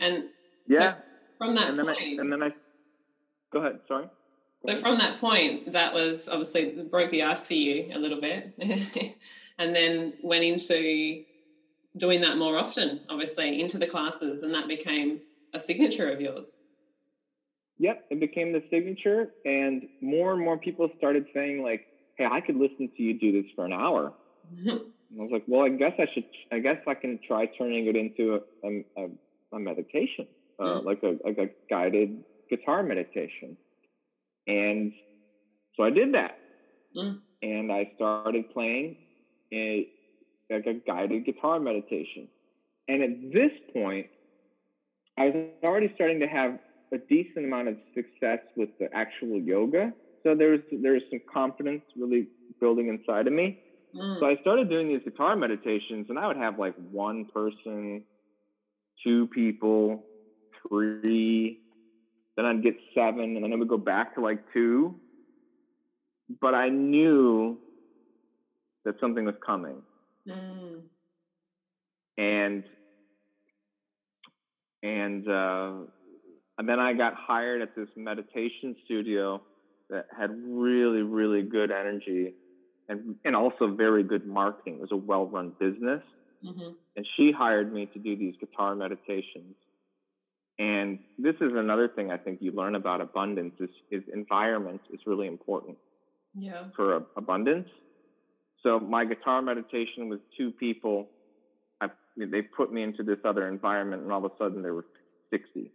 [0.00, 0.30] And
[0.66, 0.98] yeah, so
[1.36, 2.54] from that and point, I, and then I
[3.52, 3.80] go ahead.
[3.86, 4.06] Sorry.
[4.66, 8.54] So from that point, that was obviously broke the ice for you a little bit,
[9.58, 11.24] and then went into
[11.94, 13.00] doing that more often.
[13.10, 15.20] Obviously, into the classes, and that became
[15.52, 16.56] a signature of yours.
[17.78, 22.40] Yep, it became the signature, and more and more people started saying like, "Hey, I
[22.40, 24.12] could listen to you do this for an hour."
[24.68, 26.24] I was like, "Well, I guess I should.
[26.52, 29.08] I guess I can try turning it into a, a,
[29.52, 30.26] a meditation,
[30.58, 30.86] uh, mm-hmm.
[30.86, 33.56] like a like a guided guitar meditation."
[34.48, 34.92] And
[35.76, 36.38] so I did that.
[36.96, 37.20] Mm.
[37.42, 38.96] And I started playing
[39.52, 39.86] a,
[40.50, 42.28] like a guided guitar meditation.
[42.88, 44.06] And at this point,
[45.18, 46.58] I was already starting to have
[46.92, 49.92] a decent amount of success with the actual yoga.
[50.22, 52.28] So there was there was some confidence really
[52.60, 53.60] building inside of me.
[53.94, 54.20] Mm.
[54.20, 58.02] So I started doing these guitar meditations, and I would have like one person,
[59.04, 60.04] two people,
[60.68, 61.60] three,
[62.36, 64.94] then I'd get seven, and then it would go back to like two.
[66.40, 67.58] But I knew
[68.84, 69.82] that something was coming.
[70.28, 70.80] Mm.
[72.18, 72.64] And
[74.82, 75.72] and uh,
[76.58, 79.40] and then I got hired at this meditation studio
[79.90, 82.34] that had really, really good energy
[82.88, 84.74] and, and also very good marketing.
[84.74, 86.02] It was a well run business.
[86.44, 86.70] Mm-hmm.
[86.96, 89.54] And she hired me to do these guitar meditations.
[90.58, 95.00] And this is another thing I think you learn about abundance is, is environment is
[95.06, 95.78] really important
[96.36, 96.64] yeah.
[96.74, 97.68] for abundance.
[98.62, 101.08] So my guitar meditation was two people.
[101.80, 104.86] I, they put me into this other environment, and all of a sudden there were
[105.30, 105.70] 60,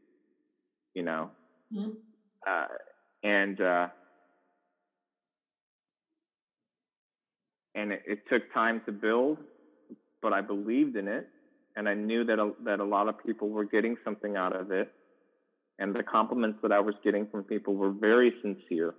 [0.93, 1.29] you know?
[1.73, 1.91] Mm-hmm.
[2.47, 2.67] Uh,
[3.23, 3.87] and, uh,
[7.75, 9.37] and it, it, took time to build,
[10.21, 11.27] but I believed in it,
[11.75, 14.71] and I knew that a, that a lot of people were getting something out of
[14.71, 14.91] it,
[15.79, 18.93] and the compliments that I was getting from people were very sincere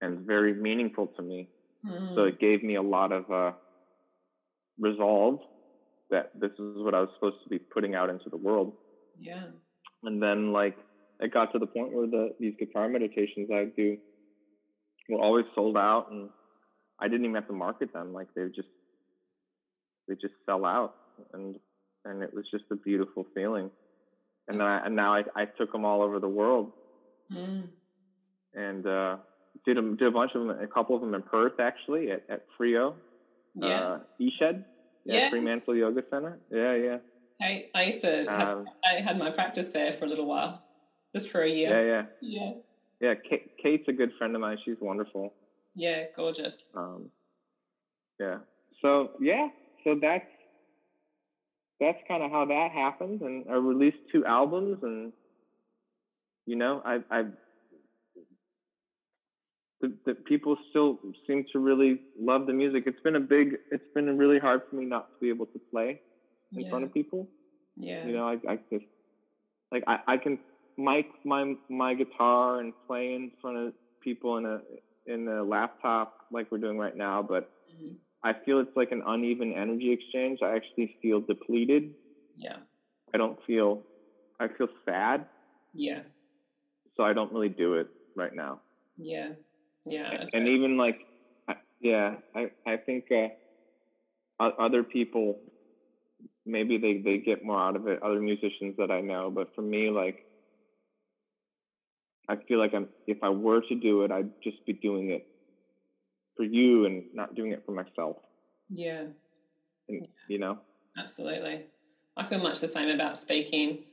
[0.00, 1.48] and very meaningful to me.
[1.86, 2.14] Mm.
[2.14, 3.52] So it gave me a lot of uh,
[4.78, 5.38] resolve
[6.10, 8.74] that this is what I was supposed to be putting out into the world.
[9.18, 9.46] Yeah.
[10.02, 10.76] And then like
[11.20, 13.96] it got to the point where the these guitar meditations I do
[15.08, 16.28] were always sold out and
[16.98, 18.12] I didn't even have to market them.
[18.12, 18.68] Like they just
[20.08, 20.94] they just sell out
[21.32, 21.56] and
[22.04, 23.70] and it was just a beautiful feeling.
[24.48, 26.72] And then I, and now I, I took them all over the world.
[27.32, 27.68] Mm.
[28.54, 29.16] And uh,
[29.64, 32.24] did a, did a bunch of them, a couple of them in Perth actually at,
[32.28, 32.96] at Frio,
[33.54, 34.64] yeah, uh, Eshed,
[35.04, 35.30] yeah, yeah.
[35.30, 36.38] Fremantle Yoga Center.
[36.50, 36.96] Yeah, yeah.
[37.42, 40.62] I, I used to, um, I had my practice there for a little while,
[41.14, 41.70] just for a year.
[41.70, 42.52] Yeah, yeah, yeah.
[43.00, 44.58] Yeah, Kate, Kate's a good friend of mine.
[44.64, 45.34] She's wonderful.
[45.74, 46.62] Yeah, gorgeous.
[46.74, 47.10] Um,
[48.20, 48.38] yeah.
[48.80, 49.48] So yeah,
[49.82, 50.26] so that's
[51.80, 55.12] that's kind of how that happened, and I released two albums, and
[56.46, 57.24] you know, I I
[60.06, 62.84] that people still seem to really love the music.
[62.86, 65.60] It's been a big, it's been really hard for me not to be able to
[65.72, 66.00] play
[66.52, 66.70] in yeah.
[66.70, 67.28] front of people.
[67.76, 68.06] Yeah.
[68.06, 68.84] You know, I, I just,
[69.70, 70.38] like, I, I can
[70.76, 74.60] mic my, my guitar and play in front of people in a,
[75.06, 77.94] in a laptop like we're doing right now, but mm-hmm.
[78.24, 80.40] I feel it's like an uneven energy exchange.
[80.42, 81.94] I actually feel depleted.
[82.36, 82.56] Yeah.
[83.14, 83.82] I don't feel,
[84.38, 85.26] I feel sad.
[85.74, 86.00] Yeah.
[86.96, 88.60] So I don't really do it right now.
[88.96, 89.30] Yeah.
[89.84, 90.24] Yeah.
[90.32, 91.00] And even like,
[91.80, 95.40] yeah, I, I think uh, other people,
[96.44, 99.30] maybe they, they get more out of it, other musicians that I know.
[99.30, 100.26] But for me, like,
[102.28, 105.26] I feel like I'm, if I were to do it, I'd just be doing it
[106.36, 108.16] for you and not doing it for myself.
[108.70, 109.04] Yeah.
[109.88, 110.58] And, you know?
[110.96, 111.64] Absolutely.
[112.16, 113.84] I feel much the same about speaking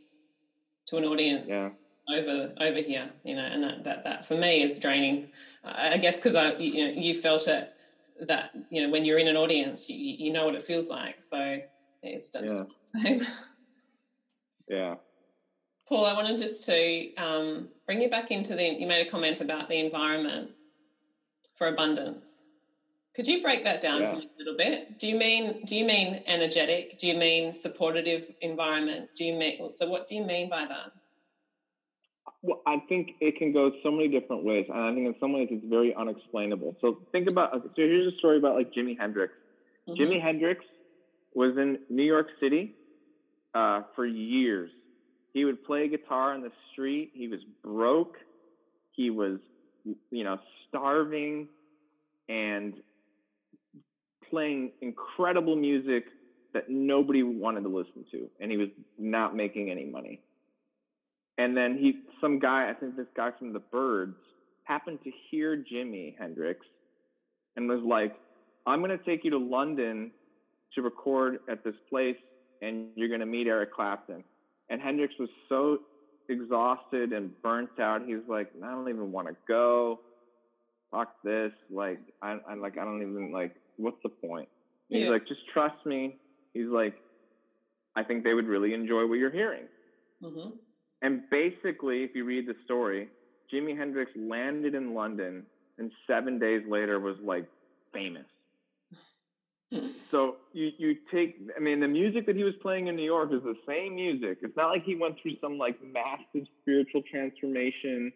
[0.88, 1.50] to an audience.
[1.50, 1.70] Yeah
[2.12, 5.30] over over here you know and that that, that for me is draining
[5.64, 7.74] i guess because i you know you felt it
[8.22, 11.22] that you know when you're in an audience you, you know what it feels like
[11.22, 11.60] so
[12.04, 13.20] it's just yeah.
[14.68, 14.96] yeah
[15.88, 19.42] paul i wanted just to um, bring you back into the you made a comment
[19.42, 20.52] about the environment
[21.58, 22.44] for abundance
[23.16, 24.12] could you break that down yeah.
[24.12, 27.54] for me a little bit do you mean do you mean energetic do you mean
[27.54, 30.92] supportive environment do you mean so what do you mean by that
[32.42, 35.34] well, I think it can go so many different ways, and I think in some
[35.34, 36.78] ways it's very unexplainable.
[36.80, 37.52] So think about.
[37.52, 39.34] So here's a story about like Jimi Hendrix.
[39.90, 40.02] Mm-hmm.
[40.02, 40.64] Jimi Hendrix
[41.34, 42.76] was in New York City
[43.54, 44.70] uh, for years.
[45.34, 47.12] He would play guitar on the street.
[47.14, 48.16] He was broke.
[48.92, 49.40] He was,
[50.12, 51.48] you know, starving,
[52.28, 52.74] and
[54.30, 56.06] playing incredible music
[56.54, 60.20] that nobody wanted to listen to, and he was not making any money.
[61.38, 64.16] And then he, some guy, I think this guy from the Byrds,
[64.70, 66.64] happened to hear Jimi Hendrix
[67.56, 68.16] and was like,
[68.68, 70.12] I'm going to take you to London
[70.76, 72.18] to record at this place
[72.62, 74.24] and you're going to meet Eric Clapton.
[74.70, 75.80] And Hendrix was so
[76.28, 78.06] exhausted and burnt out.
[78.06, 80.00] He was like, I don't even want to go.
[80.92, 81.52] Fuck this.
[81.72, 84.48] Like, I, am like, I don't even like, what's the point?
[84.90, 86.16] He's like, just trust me.
[86.54, 86.96] He's like,
[87.96, 89.66] I think they would really enjoy what you're hearing.
[90.24, 90.50] Mm-hmm.
[91.02, 93.08] And basically, if you read the story,
[93.54, 95.46] Jimi Hendrix landed in London
[95.78, 97.46] and seven days later was like
[97.94, 98.26] famous.
[100.12, 103.32] so you you take I mean the music that he was playing in New York
[103.32, 104.40] is the same music.
[104.42, 108.12] It's not like he went through some like massive spiritual transformation.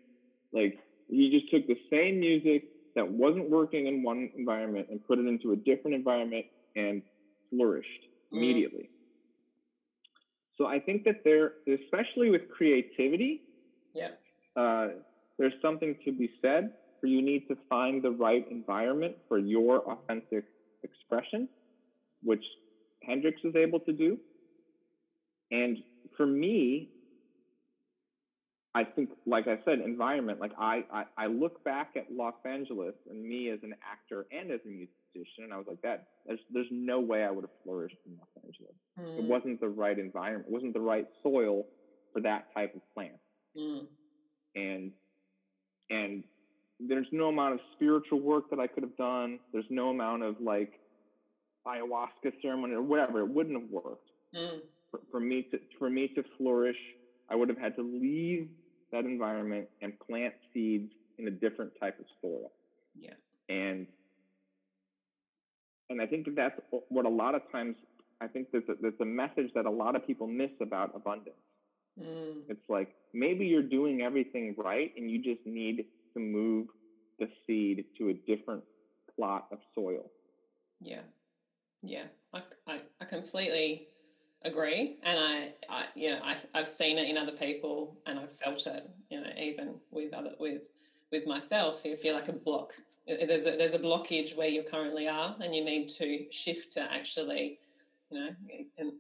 [0.51, 0.79] Like
[1.09, 5.25] he just took the same music that wasn't working in one environment and put it
[5.27, 6.45] into a different environment
[6.75, 7.01] and
[7.49, 7.89] flourished
[8.33, 8.37] mm.
[8.37, 8.89] immediately.
[10.57, 13.41] So I think that there, especially with creativity,
[13.93, 14.09] yeah,
[14.55, 14.89] uh,
[15.37, 19.79] there's something to be said for you need to find the right environment for your
[19.89, 20.45] authentic
[20.83, 21.47] expression,
[22.21, 22.43] which
[23.03, 24.17] Hendrix is able to do.
[25.51, 25.77] And
[26.17, 26.89] for me,
[28.75, 30.39] I think, like I said, environment.
[30.39, 34.51] Like I, I, I look back at Los Angeles and me as an actor and
[34.51, 37.51] as a musician, and I was like, that there's there's no way I would have
[37.63, 38.73] flourished in Los Angeles.
[38.99, 39.19] Mm.
[39.19, 40.45] It wasn't the right environment.
[40.47, 41.65] It wasn't the right soil
[42.13, 43.19] for that type of plant.
[43.55, 43.85] Mm.
[44.55, 44.91] And
[45.91, 46.23] and
[46.79, 49.39] there's no amount of spiritual work that I could have done.
[49.51, 50.79] There's no amount of like
[51.67, 53.19] ayahuasca ceremony or whatever.
[53.19, 54.09] It wouldn't have worked.
[54.35, 54.59] Mm.
[54.91, 56.77] For, for me to for me to flourish,
[57.29, 58.49] I would have had to leave
[58.91, 62.51] that environment and plant seeds in a different type of soil.
[62.99, 63.13] Yeah.
[63.49, 63.87] And
[65.89, 66.59] and I think that that's
[66.89, 67.75] what a lot of times
[68.21, 71.35] I think there's a, there's a message that a lot of people miss about abundance.
[71.99, 72.41] Mm.
[72.49, 76.67] It's like maybe you're doing everything right and you just need to move
[77.19, 78.63] the seed to a different
[79.15, 80.11] plot of soil.
[80.81, 81.01] Yeah.
[81.81, 82.05] Yeah.
[82.33, 83.87] I, I, I completely
[84.43, 84.97] agree.
[85.03, 88.65] And I, I you know, I, I've seen it in other people and I've felt
[88.67, 90.69] it, you know, even with other, with,
[91.11, 92.73] with myself, you feel like a block.
[93.07, 96.91] There's a, there's a blockage where you currently are and you need to shift to
[96.91, 97.59] actually,
[98.09, 98.29] you know,
[98.77, 98.93] and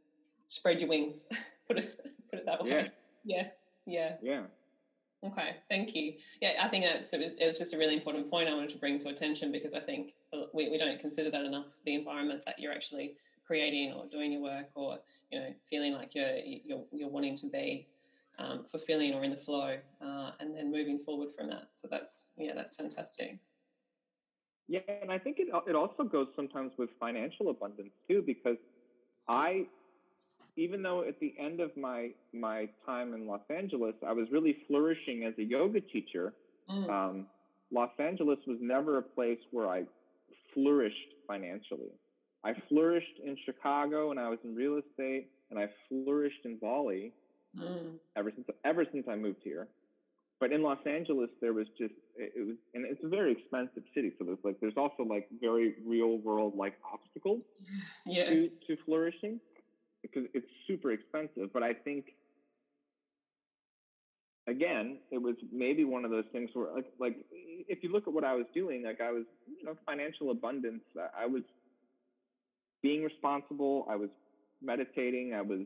[0.49, 1.23] spread your wings,
[1.67, 1.99] put it,
[2.29, 2.69] put it that way.
[2.69, 2.87] Yeah.
[3.25, 3.47] Yeah.
[3.85, 4.15] Yeah.
[4.21, 4.41] Yeah.
[5.23, 6.13] Okay, thank you.
[6.41, 8.71] Yeah, I think that's it was, it was, just a really important point I wanted
[8.71, 10.11] to bring to attention because I think
[10.53, 11.67] we, we don't consider that enough.
[11.85, 13.15] The environment that you're actually
[13.45, 14.99] creating or doing your work, or
[15.31, 17.87] you know, feeling like you're you're, you're wanting to be
[18.37, 21.69] um, fulfilling or in the flow, uh, and then moving forward from that.
[21.71, 23.39] So that's yeah, that's fantastic.
[24.67, 28.57] Yeah, and I think it it also goes sometimes with financial abundance too, because
[29.29, 29.67] I
[30.55, 34.57] even though at the end of my my time in Los Angeles, I was really
[34.67, 36.33] flourishing as a yoga teacher.
[36.69, 36.89] Mm.
[36.89, 37.25] Um,
[37.71, 39.83] Los Angeles was never a place where I
[40.53, 40.95] flourished
[41.27, 41.91] financially.
[42.43, 47.13] I flourished in Chicago and I was in real estate, and I flourished in Bali
[47.57, 47.93] mm.
[48.15, 49.67] ever since ever since I moved here.
[50.39, 53.83] But in Los Angeles, there was just it, it was, and it's a very expensive
[53.95, 54.13] city.
[54.19, 57.41] So there's like there's also like very real world like obstacles
[58.05, 58.25] yeah.
[58.25, 59.39] to to flourishing
[60.03, 61.51] because it's super expensive.
[61.51, 62.13] But I think
[64.47, 67.17] again, it was maybe one of those things where like like
[67.67, 69.23] if you look at what I was doing, like I was
[69.57, 70.83] you know financial abundance.
[71.17, 71.43] I was
[72.83, 73.87] being responsible.
[73.89, 74.09] I was
[74.61, 75.33] meditating.
[75.33, 75.61] I was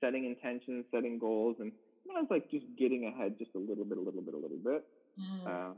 [0.00, 1.72] setting intentions, setting goals, and
[2.14, 4.58] I was like just getting ahead just a little bit, a little bit, a little
[4.62, 4.84] bit.
[5.20, 5.46] Mm.
[5.46, 5.74] Uh,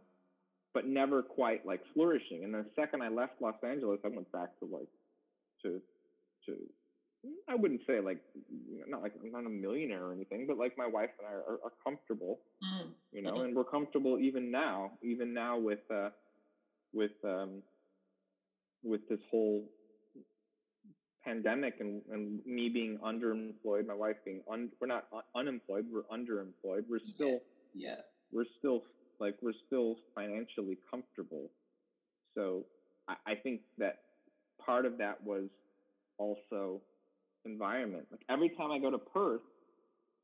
[0.74, 2.45] but never quite like flourishing.
[2.45, 4.89] And the second I left Los Angeles, I went back to like
[5.62, 5.80] to
[6.47, 6.57] to
[7.49, 8.19] I wouldn't say like
[8.87, 11.59] not like I'm not a millionaire or anything, but like my wife and I are,
[11.64, 12.89] are comfortable, mm.
[13.12, 13.45] you know, mm-hmm.
[13.45, 16.11] and we're comfortable even now, even now with uh,
[16.93, 17.62] with um,
[18.85, 19.64] with this whole
[21.25, 26.03] pandemic and, and me being underemployed, my wife being un, we're not un- unemployed, we're
[26.16, 26.85] underemployed.
[26.89, 27.41] We're still
[27.75, 27.91] yeah.
[27.91, 27.95] yeah,
[28.33, 28.83] we're still
[29.19, 31.51] like we're still financially comfortable.
[32.37, 32.64] So
[33.09, 33.99] I, I think that
[34.64, 35.49] part of that was
[36.19, 36.81] also
[37.45, 38.07] environment.
[38.11, 39.41] Like every time I go to Perth,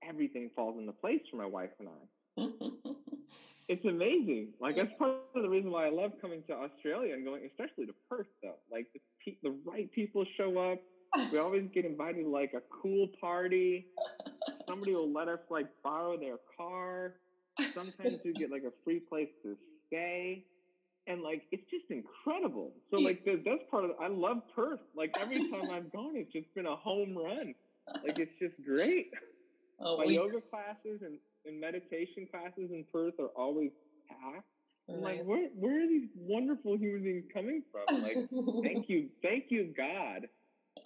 [0.06, 2.02] everything falls into place for my wife and I.
[3.68, 4.48] it's amazing.
[4.60, 7.86] Like that's part of the reason why I love coming to Australia and going, especially
[7.86, 8.26] to Perth.
[8.42, 10.80] Though, like the, pe- the right people show up.
[11.32, 13.86] We always get invited to like a cool party.
[14.68, 17.14] Somebody will let us like borrow their car.
[17.72, 19.56] Sometimes we get like a free place to
[19.86, 20.44] stay
[21.06, 22.72] and like it's just incredible.
[22.90, 24.80] So like the, that's part of I love Perth.
[24.96, 27.54] Like every time I've gone, it's just been a home run.
[28.04, 29.10] Like it's just great.
[29.80, 33.72] Oh, My we, yoga classes and, and meditation classes in Perth are always
[34.08, 34.46] packed.
[34.88, 38.02] I'm like, where where are these wonderful human beings coming from?
[38.02, 38.16] Like,
[38.62, 40.28] thank you, thank you, God,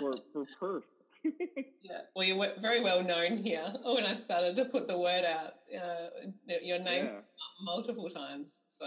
[0.00, 0.84] for for Perth.
[1.82, 3.72] yeah, well, you're very well known here.
[3.84, 6.28] Oh, when I started to put the word out, uh,
[6.62, 7.20] your name yeah.
[7.62, 8.58] multiple times.
[8.68, 8.86] So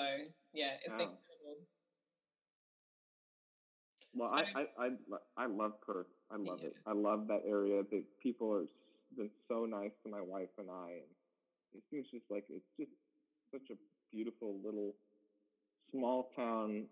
[0.54, 1.12] yeah, it's wow.
[1.12, 1.22] incredible.
[4.14, 6.08] Well, so, I, I, I I love Perth.
[6.32, 6.68] I love yeah.
[6.68, 6.76] it.
[6.86, 7.84] I love that area.
[7.90, 8.66] The people are
[9.18, 11.12] been so nice to my wife and I, and
[11.74, 12.92] it seems just like it's just
[13.52, 13.76] such a
[14.12, 14.94] beautiful little
[15.92, 16.86] small town,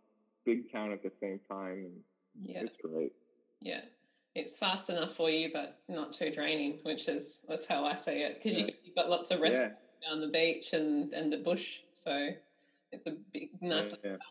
[0.46, 1.86] big town at the same time.
[1.86, 2.02] And
[2.42, 3.14] yeah, it's great.
[3.62, 3.82] Yeah,
[4.36, 8.22] it's fast enough for you, but not too draining, which is that's how I see
[8.24, 8.36] it.
[8.36, 8.66] Because yeah.
[8.66, 10.10] you, have got lots of rest yeah.
[10.10, 12.30] down the beach and and the bush, so
[12.92, 14.24] it's a big nice yeah, balance.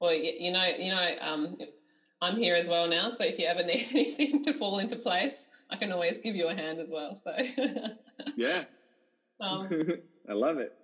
[0.00, 1.56] Well, you, you, know, you know, um,
[2.20, 3.08] I'm here as well now.
[3.10, 6.48] So if you ever need anything to fall into place, I can always give you
[6.48, 7.14] a hand as well.
[7.16, 7.34] So
[8.36, 8.64] yeah,
[9.40, 9.68] um,
[10.28, 10.76] I love it.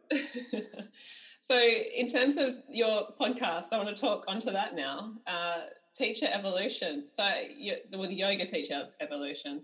[1.41, 5.13] so in terms of your podcast, I want to talk onto that now.
[5.27, 5.61] Uh,
[5.97, 7.07] teacher evolution.
[7.07, 9.63] So you, with yoga teacher evolution,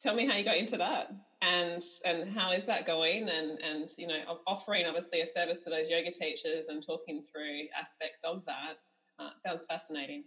[0.00, 1.12] tell me how you got into that.
[1.42, 3.28] and and how is that going?
[3.28, 7.68] And and you know, offering obviously a service to those yoga teachers and talking through
[7.78, 8.74] aspects of that
[9.18, 10.24] uh, sounds fascinating.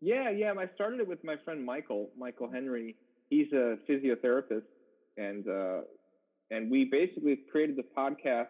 [0.00, 0.52] Yeah, yeah.
[0.58, 2.96] I started it with my friend Michael, Michael Henry.
[3.28, 4.62] He's a physiotherapist,
[5.16, 5.80] and uh,
[6.50, 8.48] and we basically created the podcast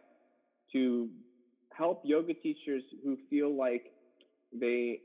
[0.73, 1.09] to
[1.77, 3.87] help yoga teachers who feel like
[4.53, 5.01] they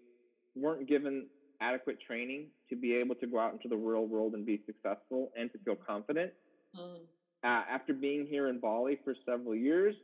[0.56, 1.28] weren't given
[1.62, 5.32] adequate training to be able to go out into the real world and be successful
[5.38, 6.32] and to feel confident.
[6.78, 6.98] Mm.
[7.44, 9.96] Uh, after being here in Bali for several years,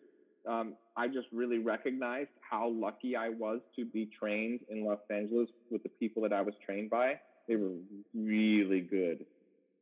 [0.47, 5.49] um, I just really recognized how lucky I was to be trained in Los Angeles
[5.69, 7.19] with the people that I was trained by.
[7.47, 7.75] They were
[8.13, 9.25] really good,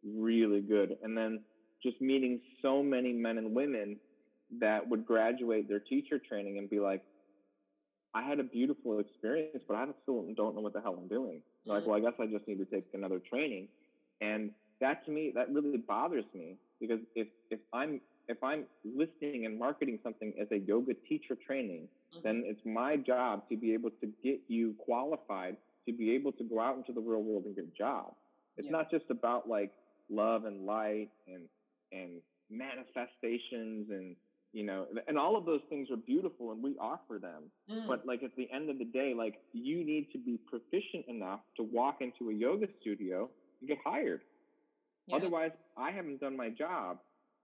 [0.03, 0.97] really good.
[1.03, 1.41] And then
[1.84, 3.97] just meeting so many men and women
[4.59, 7.03] that would graduate their teacher training and be like,
[8.14, 11.38] I had a beautiful experience, but I still don't know what the hell I'm doing.
[11.38, 11.72] Mm-hmm.
[11.72, 13.68] Like, well, I guess I just need to take another training.
[14.22, 19.45] And that to me, that really bothers me because if, if I'm, if I'm listing
[19.45, 22.20] and marketing something as a yoga teacher training, mm-hmm.
[22.24, 26.43] then it's my job to be able to get you qualified to be able to
[26.43, 28.14] go out into the real world and get a job.
[28.58, 28.72] It's yeah.
[28.72, 29.72] not just about like
[30.10, 31.43] love and light and,
[31.91, 34.16] and manifestations and
[34.54, 37.88] you know and all of those things are beautiful and we offer them mm.
[37.88, 41.41] but like at the end of the day like you need to be proficient enough
[41.56, 43.30] to walk into a yoga studio
[43.60, 44.22] and get hired
[45.08, 45.16] yeah.
[45.16, 47.00] otherwise i haven't done my job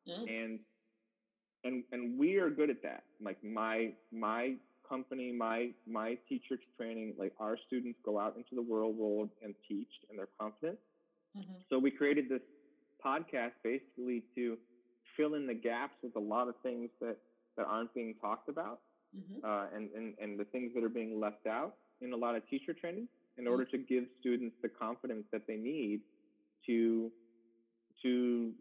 [0.08, 0.28] mm.
[0.30, 0.60] and
[1.64, 4.54] and and we are good at that like my my
[4.88, 9.54] company my my teacher training like our students go out into the world world and
[9.68, 10.78] teach and they're confident
[11.38, 11.54] mm-hmm.
[11.70, 12.42] so we created this
[13.06, 14.58] podcast basically to
[15.16, 17.18] fill in the gaps with a lot of things that,
[17.58, 18.80] that aren't being talked about
[19.16, 19.46] mm-hmm.
[19.46, 22.48] uh, and, and, and the things that are being left out in a lot of
[22.50, 23.08] teacher training
[23.38, 23.78] in order mm-hmm.
[23.78, 26.02] to give students the confidence that they need
[26.66, 27.12] to
[28.02, 28.52] to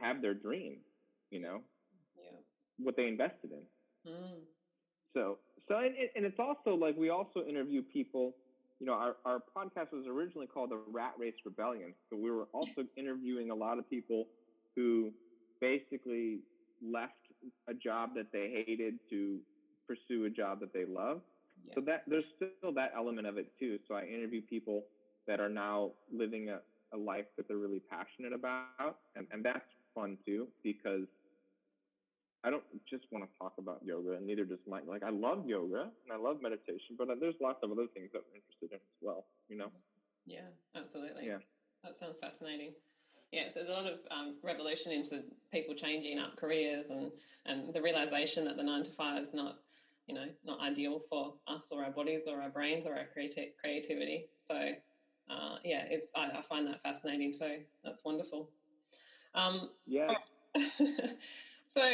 [0.00, 0.76] have their dream,
[1.30, 1.60] you know,
[2.16, 2.38] yeah.
[2.78, 4.12] what they invested in.
[4.12, 4.40] Mm.
[5.14, 5.38] So,
[5.68, 8.34] so, and, and it's also like we also interview people,
[8.80, 11.94] you know, our, our podcast was originally called the Rat Race Rebellion.
[12.10, 14.26] So we were also interviewing a lot of people
[14.76, 15.10] who
[15.62, 16.40] basically
[16.82, 17.14] left
[17.68, 19.38] a job that they hated to
[19.86, 21.20] pursue a job that they love.
[21.64, 21.74] Yeah.
[21.76, 23.78] So that there's still that element of it too.
[23.86, 24.84] So I interview people
[25.28, 26.58] that are now living a,
[26.94, 28.98] a life that they're really passionate about.
[29.14, 31.06] And, and that's fun too, because
[32.42, 34.82] I don't just want to talk about yoga and neither does Mike.
[34.88, 38.10] Like I love yoga and I love meditation, but uh, there's lots of other things
[38.12, 39.70] that I'm interested in as well, you know?
[40.26, 41.26] Yeah, absolutely.
[41.26, 41.38] Yeah.
[41.84, 42.72] That sounds fascinating
[43.32, 47.10] yeah, so there's a lot of um, revolution into people changing up careers and
[47.46, 49.56] and the realization that the nine to five is not
[50.06, 53.52] you know not ideal for us or our bodies or our brains or our creati-
[53.62, 54.26] creativity.
[54.38, 54.72] So
[55.30, 57.60] uh, yeah, it's I, I, find that fascinating too.
[57.82, 58.50] That's wonderful.
[59.34, 60.12] Um, yeah.
[61.68, 61.90] so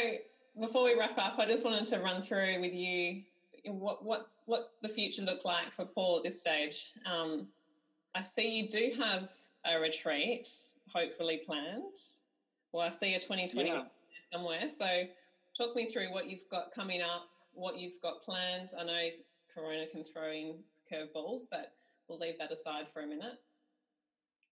[0.59, 3.21] before we wrap up, I just wanted to run through with you
[3.65, 6.91] what, what's what's the future look like for Paul at this stage.
[7.05, 7.47] Um,
[8.13, 9.33] I see you do have
[9.65, 10.49] a retreat
[10.93, 11.95] hopefully planned.
[12.71, 13.83] Well, I see a 2020 yeah.
[14.31, 14.69] somewhere.
[14.69, 14.85] So
[15.57, 18.71] talk me through what you've got coming up, what you've got planned.
[18.79, 19.07] I know
[19.53, 20.55] Corona can throw in
[20.91, 21.73] curveballs, but
[22.07, 23.39] we'll leave that aside for a minute.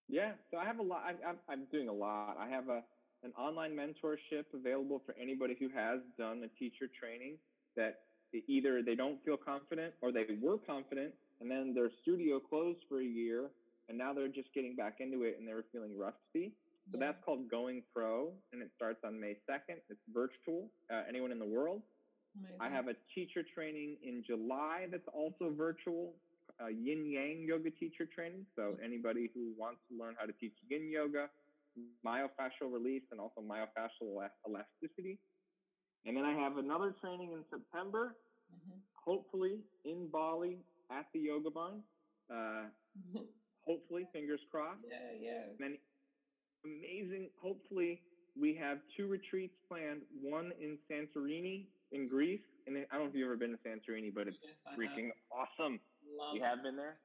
[0.08, 1.02] Yeah, so I have a lot.
[1.26, 2.36] I'm, I'm doing a lot.
[2.40, 2.82] I have a
[3.24, 7.36] an online mentorship available for anybody who has done a teacher training
[7.76, 8.00] that
[8.46, 13.00] either they don't feel confident or they were confident and then their studio closed for
[13.00, 13.50] a year
[13.88, 16.52] and now they're just getting back into it and they were feeling rusty.
[16.90, 17.06] So yeah.
[17.06, 19.76] that's called Going Pro, and it starts on May 2nd.
[19.90, 21.82] It's virtual, uh, anyone in the world.
[22.38, 22.56] Amazing.
[22.60, 26.14] I have a teacher training in July that's also virtual,
[26.60, 28.46] uh, Yin Yang yoga teacher training.
[28.56, 28.84] So mm-hmm.
[28.84, 31.28] anybody who wants to learn how to teach Yin yoga,
[32.04, 34.16] myofascial release, and also myofascial
[34.48, 35.18] elasticity.
[36.06, 38.16] And then I have another training in September,
[38.54, 38.78] mm-hmm.
[38.94, 40.58] hopefully in Bali
[40.90, 41.82] at the Yoga Barn.
[42.32, 42.64] Uh,
[43.68, 44.80] hopefully, fingers crossed.
[44.88, 45.52] Yeah, yeah.
[45.60, 45.76] Then
[46.64, 47.28] amazing.
[47.40, 48.00] Hopefully,
[48.34, 50.02] we have two retreats planned.
[50.20, 54.12] One in Santorini in Greece, and I don't know if you've ever been to Santorini,
[54.12, 55.78] but it's yes, freaking awesome.
[56.08, 56.96] Love you have been there?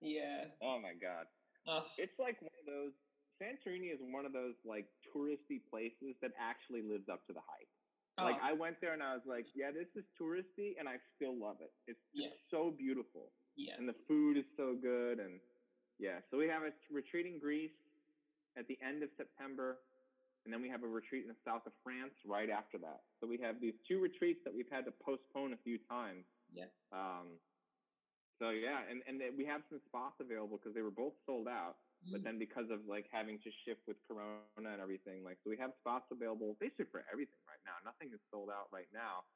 [0.00, 0.50] Yeah.
[0.62, 1.26] Oh my god.
[1.68, 1.84] Ugh.
[1.96, 2.92] It's like one of those.
[3.38, 7.70] Santorini is one of those like touristy places that actually lives up to the hype.
[8.18, 8.24] Oh.
[8.24, 11.38] Like I went there and I was like, yeah, this is touristy, and I still
[11.38, 11.70] love it.
[11.86, 12.50] It's just yeah.
[12.50, 13.30] so beautiful.
[13.56, 13.74] Yeah.
[13.78, 15.38] And the food is so good, and
[15.98, 17.74] yeah, so we have a retreat in Greece
[18.56, 19.78] at the end of September,
[20.44, 23.02] and then we have a retreat in the south of France right after that.
[23.20, 26.24] So we have these two retreats that we've had to postpone a few times.
[26.54, 26.70] Yeah.
[26.92, 27.38] Um,
[28.38, 31.76] so yeah, and and we have some spots available because they were both sold out.
[32.12, 35.58] but then because of like having to shift with Corona and everything, like so we
[35.58, 37.74] have spots available basically for everything right now.
[37.82, 39.26] Nothing is sold out right now,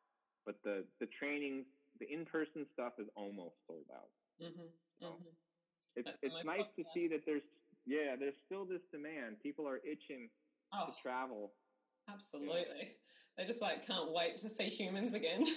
[0.47, 1.67] but the the trainings,
[1.99, 4.11] the in person stuff is almost sold out.
[4.39, 4.71] Mm-hmm.
[5.03, 5.35] So Mm-hmm.
[5.97, 7.43] It's it's nice to see that there's
[7.86, 9.36] yeah there's still this demand.
[9.43, 10.28] People are itching
[10.74, 11.53] Oh, to travel.
[12.09, 12.88] absolutely.
[13.36, 15.45] They just like can't wait to see humans again.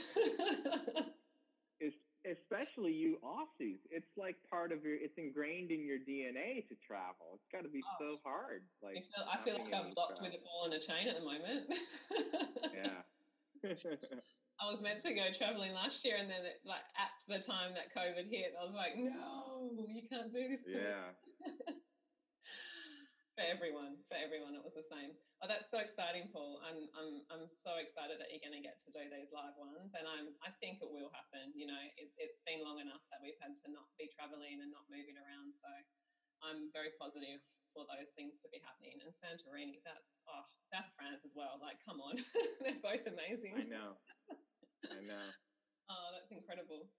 [1.81, 1.91] Es-
[2.31, 3.79] especially you Aussies.
[3.91, 4.95] It's like part of your.
[4.95, 7.36] It's ingrained in your DNA to travel.
[7.36, 7.95] It's got to be Oh.
[7.99, 8.63] so hard.
[8.81, 11.17] Like I feel, I feel like I'm locked with a ball and a chain at
[11.17, 11.73] the moment.
[12.73, 13.71] Yeah.
[14.62, 17.76] I was meant to go traveling last year, and then it, like at the time
[17.76, 21.12] that COVID hit, I was like, "No, you can't do this to me." yeah.
[23.36, 25.12] For everyone, for everyone, it was the same.
[25.43, 26.64] Oh, that's so exciting, Paul.
[26.64, 29.91] I'm, I'm, I'm so excited that you're going to get to do these live ones,
[29.91, 31.51] and I'm, I think it will happen.
[31.51, 34.72] You know, it, it's been long enough that we've had to not be traveling and
[34.72, 35.68] not moving around, so
[36.47, 37.43] I'm very positive
[37.76, 39.03] for those things to be happening.
[39.03, 41.60] And Santorini, that's oh, South France as well.
[41.60, 42.16] Like, come on,
[42.64, 43.60] they're both amazing.
[43.60, 43.99] I know.
[44.91, 45.27] I know.
[45.89, 46.89] Oh, that's incredible.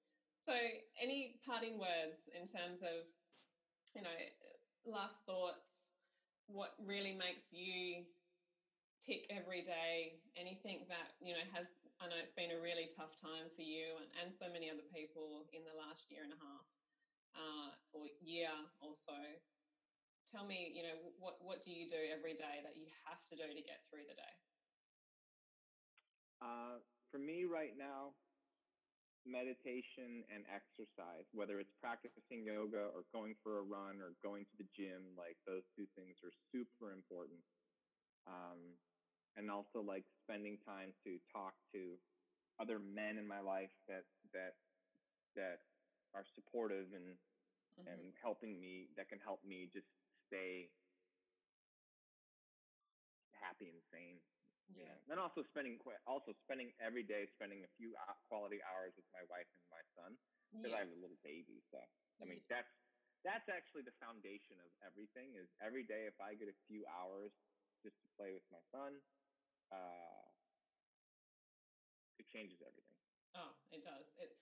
[0.45, 0.55] So,
[1.03, 3.07] any parting words in terms of,
[3.95, 4.14] you know,
[4.87, 5.91] last thoughts?
[6.47, 8.07] What really makes you
[9.03, 10.22] tick every day?
[10.39, 11.66] Anything that, you know, has,
[11.99, 14.87] I know it's been a really tough time for you and, and so many other
[14.95, 16.66] people in the last year and a half
[17.34, 19.18] uh, or year or so.
[20.30, 23.34] Tell me, you know, what, what do you do every day that you have to
[23.34, 24.34] do to get through the day?
[26.43, 26.78] Uh,
[27.17, 28.12] for me right now,
[29.25, 34.57] meditation and exercise, whether it's practicing yoga or going for a run or going to
[34.61, 37.41] the gym, like those two things are super important.
[38.29, 38.77] Um,
[39.37, 41.97] and also like spending time to talk to
[42.61, 44.61] other men in my life that that
[45.37, 45.61] that
[46.12, 47.17] are supportive and
[47.79, 47.87] Mhm.
[47.89, 49.89] and helping me that can help me just
[50.29, 50.73] stay
[53.33, 54.21] happy and sane
[54.75, 54.95] Yeah.
[55.07, 57.95] Then also spending also spending every day spending a few
[58.27, 60.19] quality hours with my wife and my son
[60.59, 61.62] because I have a little baby.
[61.71, 61.79] So
[62.19, 62.59] I mean Yeah.
[62.59, 62.73] that's
[63.23, 65.35] that's actually the foundation of everything.
[65.39, 67.31] Is every day if I get a few hours
[67.83, 68.99] just to play with my son,
[69.71, 70.25] uh,
[72.19, 72.99] it changes everything.
[73.35, 74.09] Oh, it does.
[74.19, 74.35] It,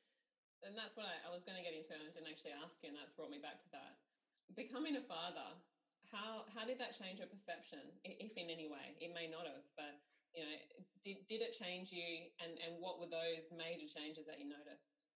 [0.63, 2.81] and that's what I, I was going to get into, and I didn't actually ask
[2.81, 4.01] you, and that's brought me back to that.
[4.57, 5.57] Becoming a father,
[6.15, 8.97] how how did that change your perception, if in any way?
[9.01, 9.99] It may not have, but
[10.35, 10.57] you know,
[11.03, 15.07] did did it change you, and and what were those major changes that you noticed?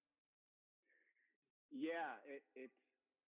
[1.71, 2.73] Yeah, it it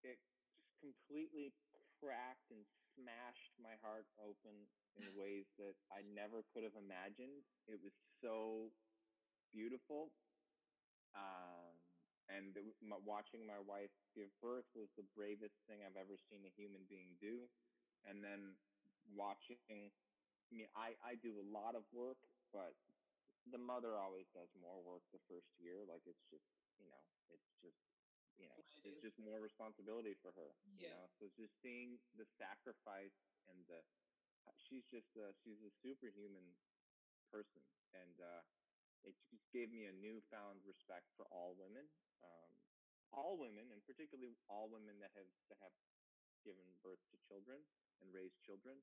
[0.03, 1.53] it just completely
[2.01, 2.65] cracked and
[2.97, 7.45] smashed my heart open in ways that I never could have imagined.
[7.69, 7.93] It was
[8.23, 8.73] so
[9.53, 10.13] beautiful,
[11.15, 11.80] um,
[12.31, 16.51] and my, watching my wife give birth was the bravest thing I've ever seen a
[16.51, 17.51] human being do.
[18.05, 18.57] And then
[19.05, 22.19] watching, I mean, I I do a lot of work,
[22.53, 22.77] but
[23.47, 25.85] the mother always does more work the first year.
[25.87, 27.81] Like it's just, you know, it's just,
[28.39, 30.57] you know, It it's just more responsibility for her.
[30.79, 30.95] You Yeah.
[30.97, 33.17] know, so just seeing the sacrifice
[33.49, 33.83] and the,
[34.57, 36.57] she's just, a, she's a superhuman
[37.31, 37.63] person,
[37.93, 38.43] and uh,
[39.03, 41.91] it just gave me a newfound respect for all women,
[42.25, 42.51] um,
[43.13, 45.75] all women, and particularly all women that have that have
[46.47, 47.61] given birth to children
[48.01, 48.81] and raised children,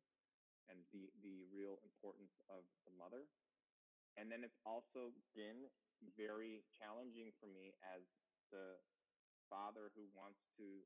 [0.70, 3.28] and the the real importance of the mother.
[4.18, 5.70] And then it's also been
[6.18, 8.02] very challenging for me as
[8.50, 8.82] the
[9.50, 10.82] father who wants to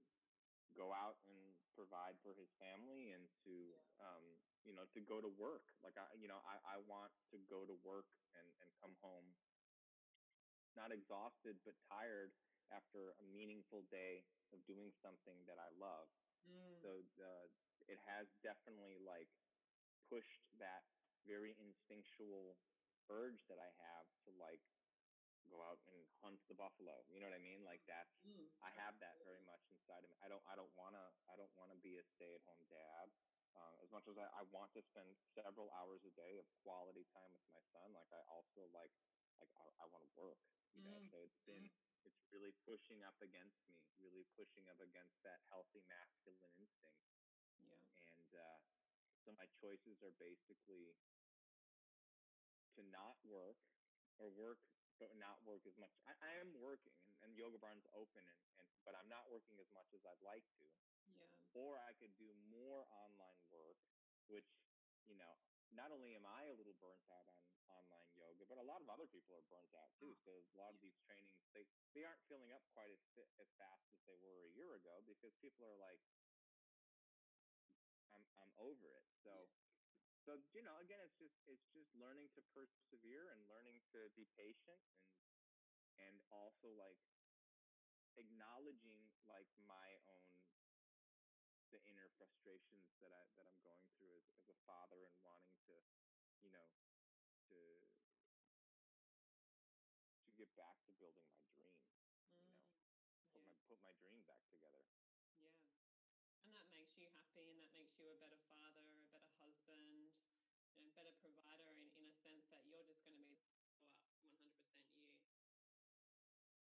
[0.75, 1.39] go out and
[1.75, 3.55] provide for his family and to
[3.99, 4.23] um,
[4.63, 7.67] you know to go to work like i you know i, I want to go
[7.67, 8.07] to work
[8.37, 9.27] and, and come home
[10.79, 12.31] not exhausted but tired
[12.71, 14.23] after a meaningful day
[14.55, 16.07] of doing something that i love
[16.41, 16.81] Mm.
[16.81, 17.33] so the,
[17.85, 19.29] it has definitely like
[20.09, 20.81] pushed that
[21.29, 22.57] very instinctual
[23.13, 24.65] urge that i have to like
[25.49, 28.49] go out and hunt the buffalo you know what i mean like that's Mm.
[28.61, 30.17] I have that very much inside of me.
[30.21, 32.61] I don't I don't want to I don't want to be a stay at home
[32.69, 33.09] dad.
[33.57, 37.03] Um, as much as I, I want to spend several hours a day of quality
[37.11, 38.93] time with my son, like I also like
[39.41, 40.37] like I, I want to work.
[40.77, 41.09] You know, Mm.
[41.09, 41.67] so it's been
[42.05, 47.05] it's really pushing up against me, really pushing up against that healthy masculine instinct.
[47.61, 47.77] Yeah.
[48.17, 48.59] And uh,
[49.21, 50.97] so my choices are basically
[52.77, 53.59] to not work
[54.17, 54.61] or work
[55.01, 55.89] but not work as much.
[56.05, 59.57] I, I am working and, and Yoga Barn's open and, and but I'm not working
[59.57, 60.65] as much as I'd like to.
[61.09, 61.25] Yeah.
[61.57, 63.81] Or I could do more online work,
[64.29, 64.45] which,
[65.09, 65.41] you know,
[65.73, 67.40] not only am I a little burnt out on
[68.51, 70.11] but a lot of other people are burnt out too.
[70.27, 71.63] So a lot of these trainings, they,
[71.95, 72.99] they aren't filling up quite as,
[73.39, 76.03] as fast as they were a year ago because people are like,
[78.11, 79.07] I'm, I'm over it.
[79.23, 79.47] So,
[80.27, 84.27] so you know, again, it's just it's just learning to persevere and learning to be
[84.35, 85.07] patient and
[86.11, 86.99] and also like
[88.19, 90.27] acknowledging like my own
[91.71, 95.55] the inner frustrations that I that I'm going through as, as a father and wanting
[95.71, 95.75] to,
[96.43, 96.91] you know, to
[97.49, 97.80] to
[100.41, 101.77] get back to building my dream.
[102.33, 102.65] Mm,
[102.97, 103.53] you know, put yeah.
[103.53, 104.81] my put my dream back together.
[105.37, 105.53] Yeah.
[106.41, 110.09] And that makes you happy and that makes you a better father, a better husband,
[110.73, 113.37] you know, better provider in, in a sense that you're just going to be
[114.25, 114.49] 100%
[114.97, 115.05] you.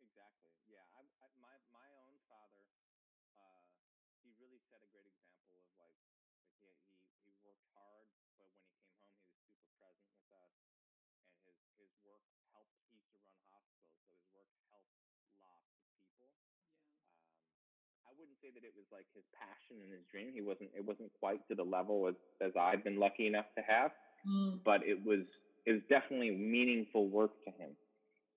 [0.02, 0.58] Exactly.
[0.66, 0.86] Yeah.
[0.98, 2.74] I, I, my, my own father,
[3.38, 3.62] uh,
[4.26, 5.94] he really set a great example of like,
[6.34, 10.10] like he, he, he worked hard, but when he came home, he was super present
[10.18, 10.82] with us and
[11.46, 13.98] his, his work helped, he used to run hospitals.
[14.06, 14.94] So his work helped
[15.42, 16.06] lots of people.
[16.22, 16.38] Yeah.
[17.26, 20.32] Um, I wouldn't say that it was like his passion and his dream.
[20.34, 20.70] He wasn't.
[20.76, 23.92] It wasn't quite to the level as, as I've been lucky enough to have,
[24.28, 24.60] mm.
[24.64, 25.26] but it was.
[25.66, 27.72] It was definitely meaningful work to him.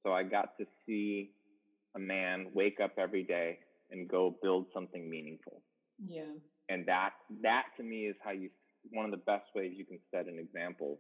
[0.03, 1.31] So I got to see
[1.95, 3.59] a man wake up every day
[3.91, 5.63] and go build something meaningful.
[6.05, 6.33] Yeah.
[6.69, 7.11] And that
[7.43, 8.51] that to me is how you
[8.91, 10.99] one of the best ways you can set an example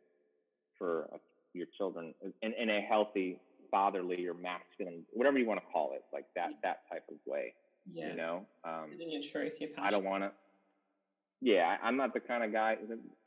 [0.78, 1.18] for a,
[1.54, 3.38] your children in, in a healthy
[3.70, 7.54] fatherly or masculine whatever you want to call it like that that type of way
[7.90, 8.10] yeah.
[8.10, 9.84] You know, um, your truth, your passion.
[9.84, 10.32] I don't want to.
[11.40, 12.76] Yeah, I'm not the kind of guy.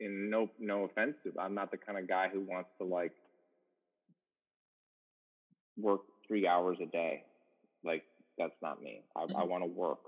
[0.00, 3.12] In no no offense, I'm not the kind of guy who wants to like
[5.76, 7.24] work three hours a day.
[7.84, 8.04] Like
[8.38, 9.02] that's not me.
[9.14, 9.36] I, mm-hmm.
[9.36, 9.98] I want to work.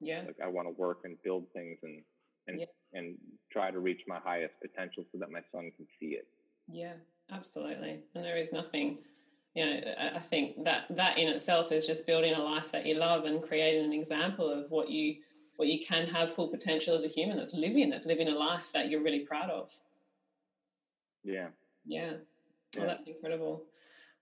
[0.00, 0.22] Yeah.
[0.26, 2.02] Like I want to work and build things and
[2.46, 2.66] and yeah.
[2.94, 3.16] and
[3.52, 6.26] try to reach my highest potential so that my son can see it.
[6.66, 6.94] Yeah,
[7.30, 8.04] absolutely.
[8.14, 8.98] And there is nothing
[9.54, 9.80] you know
[10.14, 13.42] i think that that in itself is just building a life that you love and
[13.42, 15.16] creating an example of what you
[15.60, 18.72] what you can have full potential as a human that's living that's living a life
[18.72, 19.70] that you're really proud of.
[21.22, 21.48] Yeah.
[21.84, 22.14] Yeah,
[22.74, 22.86] yeah.
[22.86, 23.64] that's incredible.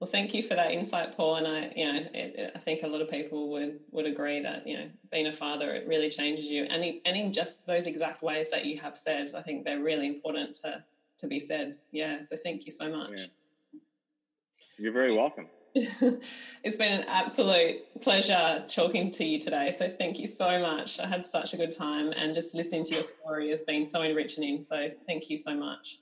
[0.00, 2.82] Well thank you for that insight paul and i you know it, it, i think
[2.82, 6.08] a lot of people would would agree that you know being a father it really
[6.08, 6.64] changes you.
[6.64, 9.82] And in, and in just those exact ways that you have said i think they're
[9.82, 10.82] really important to
[11.18, 11.78] to be said.
[11.92, 13.20] Yeah so thank you so much.
[13.20, 13.26] yeah.
[14.78, 15.46] You're very welcome.
[15.74, 19.72] it's been an absolute pleasure talking to you today.
[19.72, 21.00] So thank you so much.
[21.00, 24.02] I had such a good time, and just listening to your story has been so
[24.02, 24.62] enriching.
[24.62, 25.98] So thank you so much.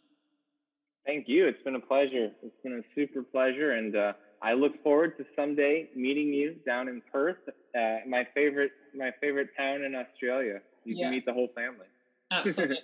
[1.07, 1.47] Thank you.
[1.47, 2.31] It's been a pleasure.
[2.43, 4.13] It's been a super pleasure, and uh,
[4.43, 9.49] I look forward to someday meeting you down in Perth, uh, my favorite my favorite
[9.57, 10.61] town in Australia.
[10.85, 11.05] You yeah.
[11.05, 11.87] can meet the whole family.
[12.31, 12.79] Absolutely.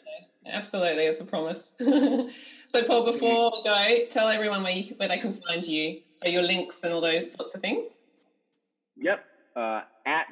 [0.46, 1.04] Absolutely.
[1.04, 1.72] It's a promise.
[1.78, 6.00] so, Paul, before we go, tell everyone where, you, where they can find you.
[6.12, 7.98] So, your links and all those sorts of things.
[8.96, 9.24] Yep.
[9.56, 10.26] Uh, at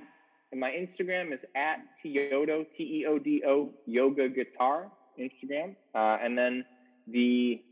[0.55, 5.77] my Instagram is at Teodo, T E O D O, yoga guitar, Instagram.
[5.95, 6.65] Uh, and then
[7.07, 7.62] the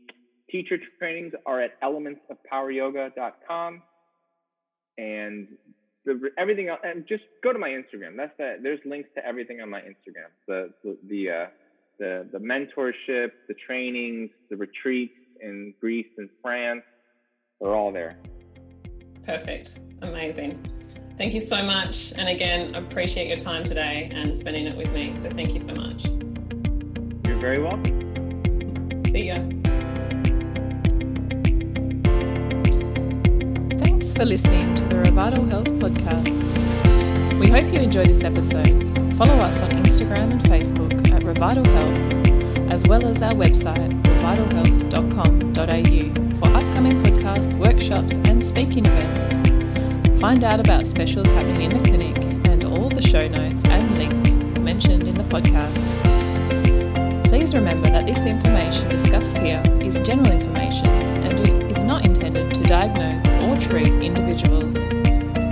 [0.49, 3.81] teacher trainings are at elementsofpoweryoga.com.
[4.97, 5.47] And
[6.05, 8.15] the everything else, and just go to my Instagram.
[8.15, 8.63] That's that.
[8.63, 10.29] There's links to everything on my Instagram.
[10.47, 11.45] The the the, uh,
[11.99, 16.83] the the mentorship, the trainings, the retreats in Greece and France.
[17.59, 18.17] They're all there.
[19.23, 19.79] Perfect.
[20.01, 20.63] Amazing.
[21.17, 22.13] Thank you so much.
[22.15, 25.13] And again, appreciate your time today and spending it with me.
[25.15, 26.05] So thank you so much.
[27.25, 29.03] You're very welcome.
[29.11, 29.58] See ya.
[34.19, 36.27] For listening to the Revital Health Podcast.
[37.39, 38.83] We hope you enjoy this episode.
[39.15, 41.97] Follow us on Instagram and Facebook at Revital Health,
[42.69, 50.19] as well as our website, revitalhealth.com.au, for upcoming podcasts, workshops, and speaking events.
[50.19, 52.17] Find out about specials happening in the clinic
[52.51, 55.79] and all the show notes and links mentioned in the podcast.
[57.29, 61.39] Please remember that this information discussed here is general information and
[61.89, 64.73] not intended to diagnose or treat individuals.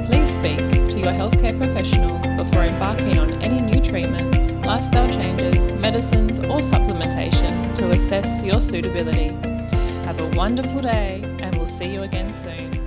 [0.05, 6.37] Please speak to your healthcare professional before embarking on any new treatments, lifestyle changes, medicines,
[6.41, 9.29] or supplementation to assess your suitability.
[10.05, 12.86] Have a wonderful day, and we'll see you again soon.